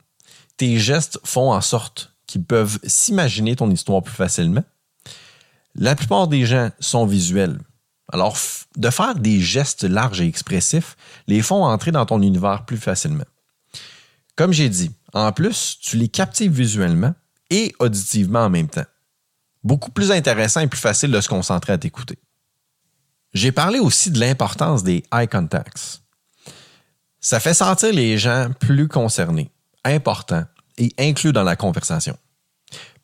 Tes 0.58 0.78
gestes 0.78 1.20
font 1.24 1.52
en 1.52 1.62
sorte 1.62 2.14
qui 2.28 2.38
peuvent 2.38 2.80
s'imaginer 2.84 3.56
ton 3.56 3.72
histoire 3.72 4.04
plus 4.04 4.14
facilement. 4.14 4.64
La 5.74 5.96
plupart 5.96 6.28
des 6.28 6.46
gens 6.46 6.70
sont 6.80 7.06
visuels. 7.06 7.60
Alors, 8.12 8.38
de 8.78 8.90
faire 8.90 9.16
des 9.16 9.42
gestes 9.42 9.84
larges 9.84 10.22
et 10.22 10.28
expressifs 10.28 10.96
les 11.28 11.42
font 11.42 11.64
entrer 11.64 11.92
dans 11.92 12.06
ton 12.06 12.22
univers 12.22 12.66
plus 12.66 12.78
facilement. 12.78 13.26
Comme 14.36 14.54
j'ai 14.54 14.70
dit, 14.70 14.92
en 15.14 15.32
plus, 15.32 15.78
tu 15.82 15.98
les 15.98 16.08
captives 16.08 16.52
visuellement 16.52 17.14
et 17.50 17.74
auditivement 17.80 18.46
en 18.46 18.50
même 18.50 18.68
temps. 18.68 18.86
Beaucoup 19.64 19.92
plus 19.92 20.12
intéressant 20.12 20.60
et 20.60 20.68
plus 20.68 20.80
facile 20.80 21.12
de 21.12 21.22
se 21.22 21.30
concentrer 21.30 21.74
à 21.74 21.78
t'écouter. 21.78 22.20
J'ai 23.34 23.52
parlé 23.52 23.80
aussi 23.80 24.12
de 24.12 24.20
l'importance 24.20 24.84
des 24.84 25.04
eye 25.14 25.28
contacts. 25.28 26.02
Ça 27.20 27.40
fait 27.40 27.54
sentir 27.54 27.92
les 27.92 28.18
gens 28.18 28.52
plus 28.60 28.88
concernés, 28.88 29.50
importants 29.84 30.46
et 30.78 30.94
inclus 31.00 31.34
dans 31.34 31.44
la 31.44 31.56
conversation. 31.56 32.18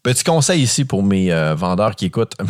Petit 0.04 0.24
conseil 0.24 0.62
ici 0.62 0.86
pour 0.86 1.04
mes 1.04 1.32
euh, 1.32 1.56
vendeurs 1.56 1.96
qui 1.96 2.06
écoutent. 2.06 2.36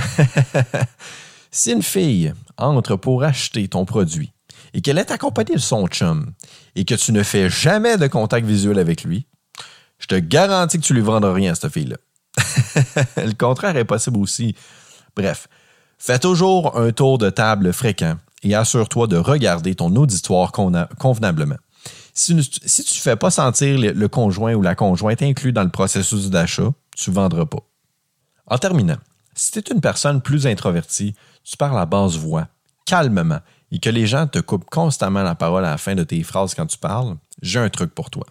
si 1.51 1.71
une 1.71 1.83
fille 1.83 2.33
entre 2.57 2.95
pour 2.95 3.23
acheter 3.23 3.67
ton 3.67 3.85
produit 3.85 4.31
et 4.73 4.81
qu'elle 4.81 4.97
est 4.97 5.11
accompagnée 5.11 5.55
de 5.55 5.59
son 5.59 5.87
chum 5.87 6.33
et 6.75 6.85
que 6.85 6.95
tu 6.95 7.11
ne 7.11 7.23
fais 7.23 7.49
jamais 7.49 7.97
de 7.97 8.07
contact 8.07 8.47
visuel 8.47 8.79
avec 8.79 9.03
lui, 9.03 9.27
je 9.99 10.07
te 10.07 10.15
garantis 10.15 10.79
que 10.79 10.83
tu 10.83 10.93
lui 10.93 11.01
vendras 11.01 11.33
rien 11.33 11.51
à 11.51 11.55
cette 11.55 11.71
fille-là. 11.71 11.97
Le 13.17 13.33
contraire 13.33 13.75
est 13.75 13.85
possible 13.85 14.17
aussi. 14.17 14.55
Bref, 15.15 15.47
fais 15.97 16.19
toujours 16.19 16.77
un 16.77 16.91
tour 16.91 17.17
de 17.17 17.29
table 17.29 17.73
fréquent 17.73 18.15
et 18.43 18.55
assure-toi 18.55 19.07
de 19.07 19.17
regarder 19.17 19.75
ton 19.75 19.95
auditoire 19.95 20.51
convenablement. 20.51 21.57
Si, 22.13 22.35
tu 22.35 22.97
ne 22.97 23.01
fais 23.01 23.15
pas 23.15 23.31
sentir 23.31 23.77
le, 23.77 24.07
conjoint 24.07 24.53
ou 24.53 24.61
la 24.61 24.75
conjointe 24.75 25.21
inclus 25.21 25.53
dans 25.53 25.63
le 25.63 25.69
processus 25.69 26.29
d'achat, 26.29 26.71
tu 26.97 27.09
ne 27.09 27.15
vendras 27.15 27.45
pas. 27.45 27.61
En 28.47 28.57
terminant, 28.57 28.97
si 29.33 29.51
tu 29.51 29.59
es 29.59 29.73
une 29.73 29.81
personne 29.81 30.21
plus 30.21 30.47
introvertie, 30.47 31.15
tu 31.43 31.57
parles 31.57 31.79
à 31.79 31.85
basse 31.85 32.15
voix, 32.15 32.47
calmement, 32.85 33.39
et 33.71 33.79
que 33.79 33.89
les 33.89 34.07
gens 34.07 34.27
te 34.27 34.39
coupent 34.39 34.69
constamment 34.69 35.23
la 35.23 35.35
parole 35.35 35.65
à 35.65 35.71
la 35.71 35.77
fin 35.77 35.95
de 35.95 36.03
tes 36.03 36.23
phrases 36.23 36.53
quand 36.53 36.65
tu 36.65 36.77
parles, 36.77 37.15
j'ai 37.41 37.59
un 37.59 37.69
truc 37.69 37.95
pour 37.95 38.09
toi. 38.09 38.25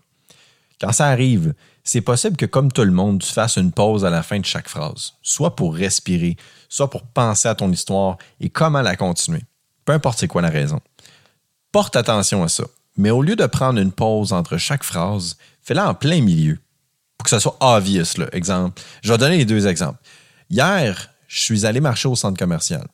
Quand 0.81 0.93
ça 0.93 1.07
arrive, 1.07 1.55
c'est 1.83 2.01
possible 2.01 2.37
que 2.37 2.47
comme 2.47 2.71
tout 2.71 2.85
le 2.85 2.91
monde, 2.91 3.23
tu 3.23 3.33
fasses 3.33 3.57
une 3.57 3.73
pause 3.73 4.05
à 4.05 4.11
la 4.11 4.23
fin 4.23 4.39
de 4.39 4.45
chaque 4.45 4.69
phrase, 4.69 5.15
soit 5.23 5.57
pour 5.57 5.75
respirer, 5.75 6.37
soit 6.69 6.91
pour 6.91 7.03
penser 7.03 7.49
à 7.49 7.55
ton 7.55 7.71
histoire 7.73 8.19
et 8.41 8.51
comment 8.51 8.83
la 8.83 8.97
continuer. 8.97 9.43
Peu 9.85 9.93
importe 9.93 10.19
c'est 10.19 10.29
quoi 10.29 10.43
la 10.43 10.51
raison. 10.51 10.81
Porte 11.73 11.97
attention 11.97 12.43
à 12.43 12.49
ça 12.49 12.65
mais 13.01 13.11
au 13.11 13.23
lieu 13.23 13.37
de 13.37 13.47
prendre 13.47 13.81
une 13.81 13.93
pause 13.93 14.33
entre 14.33 14.59
chaque 14.59 14.85
phrase, 14.85 15.37
fais-la 15.63 15.89
en 15.89 15.95
plein 15.95 16.21
milieu 16.21 16.59
pour 17.17 17.25
que 17.25 17.31
ça 17.31 17.41
soit 17.41 17.57
obvious. 17.61 18.19
Là. 18.19 18.27
Exemple. 18.33 18.81
Je 19.03 19.13
vais 19.13 19.19
donner 19.19 19.39
les 19.39 19.45
deux 19.45 19.67
exemples. 19.67 19.99
Hier, 20.51 21.11
je 21.29 21.41
suis 21.41 21.65
allé 21.65 21.81
marcher 21.81 22.09
au 22.09 22.17
centre 22.17 22.39
commercial. 22.39 22.87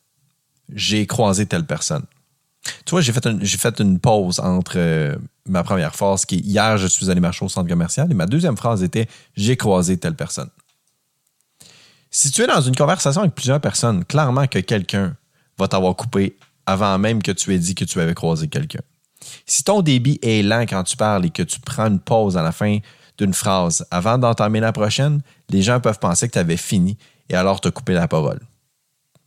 J'ai 0.73 1.07
croisé 1.07 1.45
telle 1.47 1.65
personne. 1.65 2.05
Tu 2.85 2.91
vois, 2.91 3.01
j'ai 3.01 3.13
fait, 3.13 3.45
fait 3.45 3.79
une 3.79 3.99
pause 3.99 4.39
entre 4.39 4.73
euh, 4.75 5.15
ma 5.47 5.63
première 5.63 5.95
phrase 5.95 6.25
qui 6.25 6.35
est 6.35 6.39
Hier, 6.39 6.77
je 6.77 6.87
suis 6.87 7.09
allé 7.09 7.19
marcher 7.19 7.45
au 7.45 7.49
centre 7.49 7.69
commercial 7.69 8.11
et 8.11 8.13
ma 8.13 8.25
deuxième 8.25 8.57
phrase 8.57 8.83
était 8.83 9.07
J'ai 9.35 9.57
croisé 9.57 9.97
telle 9.97 10.15
personne. 10.15 10.49
Si 12.11 12.31
tu 12.31 12.41
es 12.41 12.47
dans 12.47 12.61
une 12.61 12.75
conversation 12.75 13.21
avec 13.21 13.33
plusieurs 13.33 13.61
personnes, 13.61 14.05
clairement 14.05 14.47
que 14.47 14.59
quelqu'un 14.59 15.15
va 15.57 15.67
t'avoir 15.67 15.95
coupé 15.95 16.37
avant 16.65 16.97
même 16.99 17.23
que 17.23 17.31
tu 17.31 17.53
aies 17.53 17.59
dit 17.59 17.73
que 17.73 17.85
tu 17.85 17.99
avais 17.99 18.13
croisé 18.13 18.47
quelqu'un. 18.47 18.81
Si 19.45 19.63
ton 19.63 19.81
débit 19.81 20.19
est 20.21 20.43
lent 20.43 20.65
quand 20.67 20.83
tu 20.83 20.97
parles 20.97 21.25
et 21.25 21.29
que 21.29 21.43
tu 21.43 21.59
prends 21.59 21.87
une 21.87 21.99
pause 21.99 22.37
à 22.37 22.43
la 22.43 22.51
fin 22.51 22.79
d'une 23.17 23.33
phrase 23.33 23.85
avant 23.89 24.17
d'entamer 24.17 24.59
la 24.59 24.73
prochaine, 24.73 25.21
les 25.49 25.61
gens 25.61 25.79
peuvent 25.79 25.99
penser 25.99 26.27
que 26.27 26.33
tu 26.33 26.39
avais 26.39 26.57
fini 26.57 26.97
et 27.29 27.35
alors 27.35 27.61
te 27.61 27.69
couper 27.69 27.93
la 27.93 28.07
parole. 28.07 28.39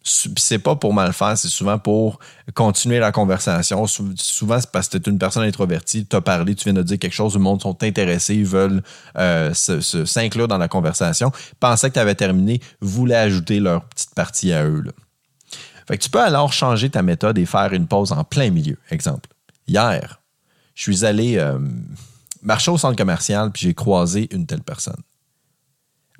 C'est 0.02 0.58
pas 0.58 0.76
pour 0.76 0.94
mal 0.94 1.12
faire, 1.12 1.36
c'est 1.36 1.48
souvent 1.48 1.78
pour 1.78 2.20
continuer 2.54 2.98
la 2.98 3.12
conversation. 3.12 3.86
Souvent, 3.86 4.58
c'est 4.58 4.70
parce 4.70 4.88
que 4.88 4.96
tu 4.96 5.10
es 5.10 5.12
une 5.12 5.18
personne 5.18 5.42
introvertie, 5.42 6.06
tu 6.06 6.16
as 6.16 6.22
parlé, 6.22 6.54
tu 6.54 6.64
viens 6.64 6.72
de 6.72 6.82
dire 6.82 6.98
quelque 6.98 7.12
chose, 7.12 7.34
le 7.34 7.40
monde 7.40 7.60
sont 7.60 7.82
intéressés, 7.82 8.34
ils 8.34 8.46
veulent 8.46 8.82
euh, 9.18 9.52
s'inclure 9.52 10.48
dans 10.48 10.56
la 10.56 10.68
conversation. 10.68 11.32
Pensaient 11.60 11.90
que 11.90 11.94
tu 11.94 12.00
avais 12.00 12.14
terminé, 12.14 12.60
voulaient 12.80 13.14
ajouter 13.14 13.60
leur 13.60 13.84
petite 13.84 14.14
partie 14.14 14.54
à 14.54 14.64
eux. 14.64 14.82
Fait 15.86 15.98
que 15.98 16.02
tu 16.02 16.08
peux 16.08 16.22
alors 16.22 16.54
changer 16.54 16.88
ta 16.88 17.02
méthode 17.02 17.36
et 17.36 17.44
faire 17.44 17.74
une 17.74 17.86
pause 17.86 18.12
en 18.12 18.24
plein 18.24 18.50
milieu. 18.50 18.78
Exemple. 18.90 19.28
Hier, 19.66 20.22
je 20.74 20.82
suis 20.82 21.04
allé 21.04 21.36
euh, 21.36 21.58
marcher 22.42 22.70
au 22.70 22.78
centre 22.78 22.96
commercial 22.96 23.50
puis 23.50 23.66
j'ai 23.66 23.74
croisé 23.74 24.28
une 24.34 24.46
telle 24.46 24.62
personne. 24.62 25.02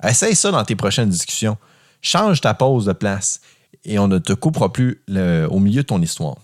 Essaye 0.03 0.35
ça 0.35 0.51
dans 0.51 0.63
tes 0.63 0.75
prochaines 0.75 1.09
discussions. 1.09 1.57
Change 2.01 2.41
ta 2.41 2.53
pause 2.53 2.85
de 2.85 2.93
place 2.93 3.41
et 3.83 3.99
on 3.99 4.07
ne 4.07 4.17
te 4.17 4.33
coupera 4.33 4.71
plus 4.71 5.03
au 5.49 5.59
milieu 5.59 5.81
de 5.81 5.87
ton 5.87 6.01
histoire. 6.01 6.37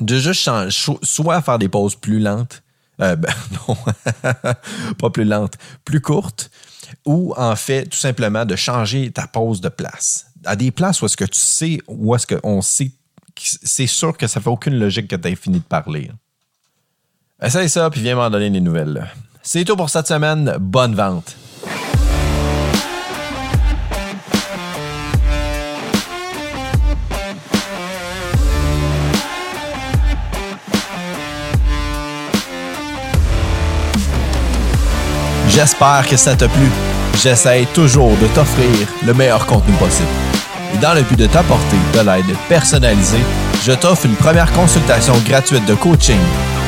De 0.00 0.18
juste 0.18 0.42
changer, 0.42 0.98
soit 1.02 1.40
faire 1.40 1.58
des 1.58 1.68
pauses 1.68 1.94
plus 1.94 2.20
lentes, 2.20 2.62
euh, 3.00 3.16
ben, 3.16 3.32
non, 3.68 3.76
pas 4.98 5.10
plus 5.10 5.24
lentes, 5.24 5.54
plus 5.84 6.00
courtes, 6.00 6.50
ou 7.04 7.34
en 7.36 7.56
fait, 7.56 7.86
tout 7.86 7.96
simplement 7.96 8.44
de 8.44 8.56
changer 8.56 9.10
ta 9.10 9.26
pause 9.26 9.60
de 9.60 9.68
place. 9.68 10.26
À 10.44 10.54
des 10.54 10.70
places 10.70 11.00
où 11.02 11.06
est-ce 11.06 11.16
que 11.16 11.24
tu 11.24 11.38
sais, 11.38 11.78
où 11.88 12.14
est-ce 12.14 12.26
qu'on 12.26 12.62
sait 12.62 12.92
c'est 13.38 13.86
sûr 13.86 14.16
que 14.16 14.26
ça 14.26 14.40
fait 14.40 14.48
aucune 14.48 14.78
logique 14.78 15.08
que 15.08 15.16
tu 15.16 15.28
aies 15.28 15.36
fini 15.36 15.58
de 15.58 15.64
parler. 15.64 16.10
Essaye 17.42 17.68
ça, 17.68 17.90
puis 17.90 18.00
viens 18.00 18.16
m'en 18.16 18.30
donner 18.30 18.50
des 18.50 18.60
nouvelles. 18.60 19.06
C'est 19.42 19.64
tout 19.64 19.76
pour 19.76 19.90
cette 19.90 20.06
semaine. 20.06 20.56
Bonne 20.58 20.94
vente! 20.94 21.36
J'espère 35.56 36.06
que 36.06 36.18
ça 36.18 36.36
t'a 36.36 36.48
plu. 36.48 36.70
j'essaie 37.22 37.66
toujours 37.72 38.14
de 38.18 38.26
t'offrir 38.34 38.68
le 39.06 39.14
meilleur 39.14 39.46
contenu 39.46 39.72
possible. 39.76 40.06
Et 40.74 40.76
dans 40.76 40.92
le 40.92 41.00
but 41.00 41.18
de 41.18 41.24
t'apporter 41.26 41.78
de 41.94 42.00
l'aide 42.00 42.36
personnalisée, 42.46 43.24
je 43.64 43.72
t'offre 43.72 44.04
une 44.04 44.16
première 44.16 44.52
consultation 44.52 45.14
gratuite 45.26 45.64
de 45.64 45.74
coaching 45.74 46.20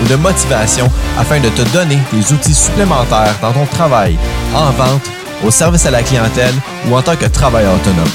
ou 0.03 0.09
de 0.09 0.15
motivation 0.15 0.91
afin 1.19 1.39
de 1.39 1.51
te 1.51 1.61
donner 1.75 1.99
des 2.15 2.33
outils 2.33 2.55
supplémentaires 2.55 3.37
dans 3.43 3.53
ton 3.53 3.67
travail, 3.67 4.17
en 4.55 4.71
vente, 4.71 5.11
au 5.45 5.51
service 5.51 5.85
à 5.85 5.91
la 5.91 6.03
clientèle 6.03 6.55
ou 6.89 6.97
en 6.97 7.03
tant 7.03 7.17
que 7.17 7.27
travailleur 7.27 7.75
autonome. 7.75 8.09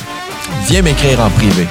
Viens 0.66 0.82
m'écrire 0.82 1.20
en 1.20 1.30
privé. 1.30 1.68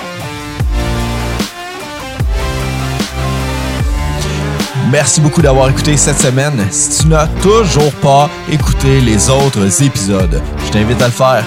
Merci 4.92 5.22
beaucoup 5.22 5.40
d'avoir 5.40 5.70
écouté 5.70 5.96
cette 5.96 6.20
semaine. 6.20 6.66
Si 6.70 7.00
tu 7.00 7.08
n'as 7.08 7.26
toujours 7.40 7.92
pas 7.94 8.28
écouté 8.50 9.00
les 9.00 9.30
autres 9.30 9.82
épisodes, 9.82 10.42
je 10.66 10.70
t'invite 10.70 11.00
à 11.00 11.06
le 11.06 11.12
faire. 11.12 11.44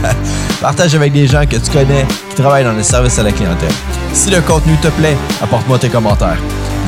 Partage 0.60 0.92
avec 0.96 1.12
des 1.12 1.28
gens 1.28 1.46
que 1.46 1.54
tu 1.54 1.70
connais 1.70 2.04
qui 2.30 2.34
travaillent 2.34 2.64
dans 2.64 2.72
le 2.72 2.82
service 2.82 3.16
à 3.20 3.22
la 3.22 3.30
clientèle. 3.30 3.70
Si 4.12 4.30
le 4.30 4.40
contenu 4.40 4.76
te 4.78 4.88
plaît, 4.88 5.16
apporte-moi 5.40 5.78
tes 5.78 5.90
commentaires. 5.90 6.38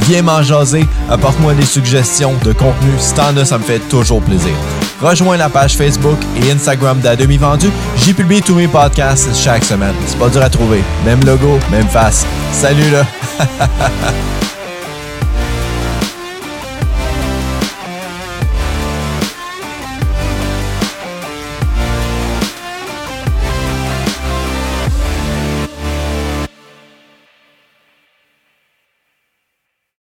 Viens 0.01 0.23
m'en 0.23 0.43
jaser, 0.43 0.85
apporte-moi 1.09 1.55
des 1.55 1.65
suggestions 1.65 2.35
de 2.43 2.53
contenu. 2.53 2.91
Si 2.99 3.15
t'en 3.15 3.37
as, 3.37 3.45
ça 3.45 3.59
me 3.59 3.63
fait 3.63 3.79
toujours 3.89 4.21
plaisir. 4.21 4.55
Rejoins 5.01 5.37
la 5.37 5.49
page 5.49 5.77
Facebook 5.77 6.19
et 6.43 6.51
Instagram 6.51 6.99
d'A 6.99 7.15
Demi 7.15 7.37
Vendu. 7.37 7.71
J'y 7.99 8.15
publie 8.15 8.43
tous 8.43 8.57
mes 8.57 8.67
podcasts 8.67 9.29
chaque 9.37 9.65
semaine. 9.65 9.95
C'est 10.09 10.19
pas 10.19 10.29
dur 10.29 10.43
à 10.43 10.51
trouver. 10.51 10.83
Même 11.05 11.25
logo, 11.25 11.61
même 11.71 11.87
face. 11.87 12.27
Salut 12.53 12.91
là! 12.91 13.07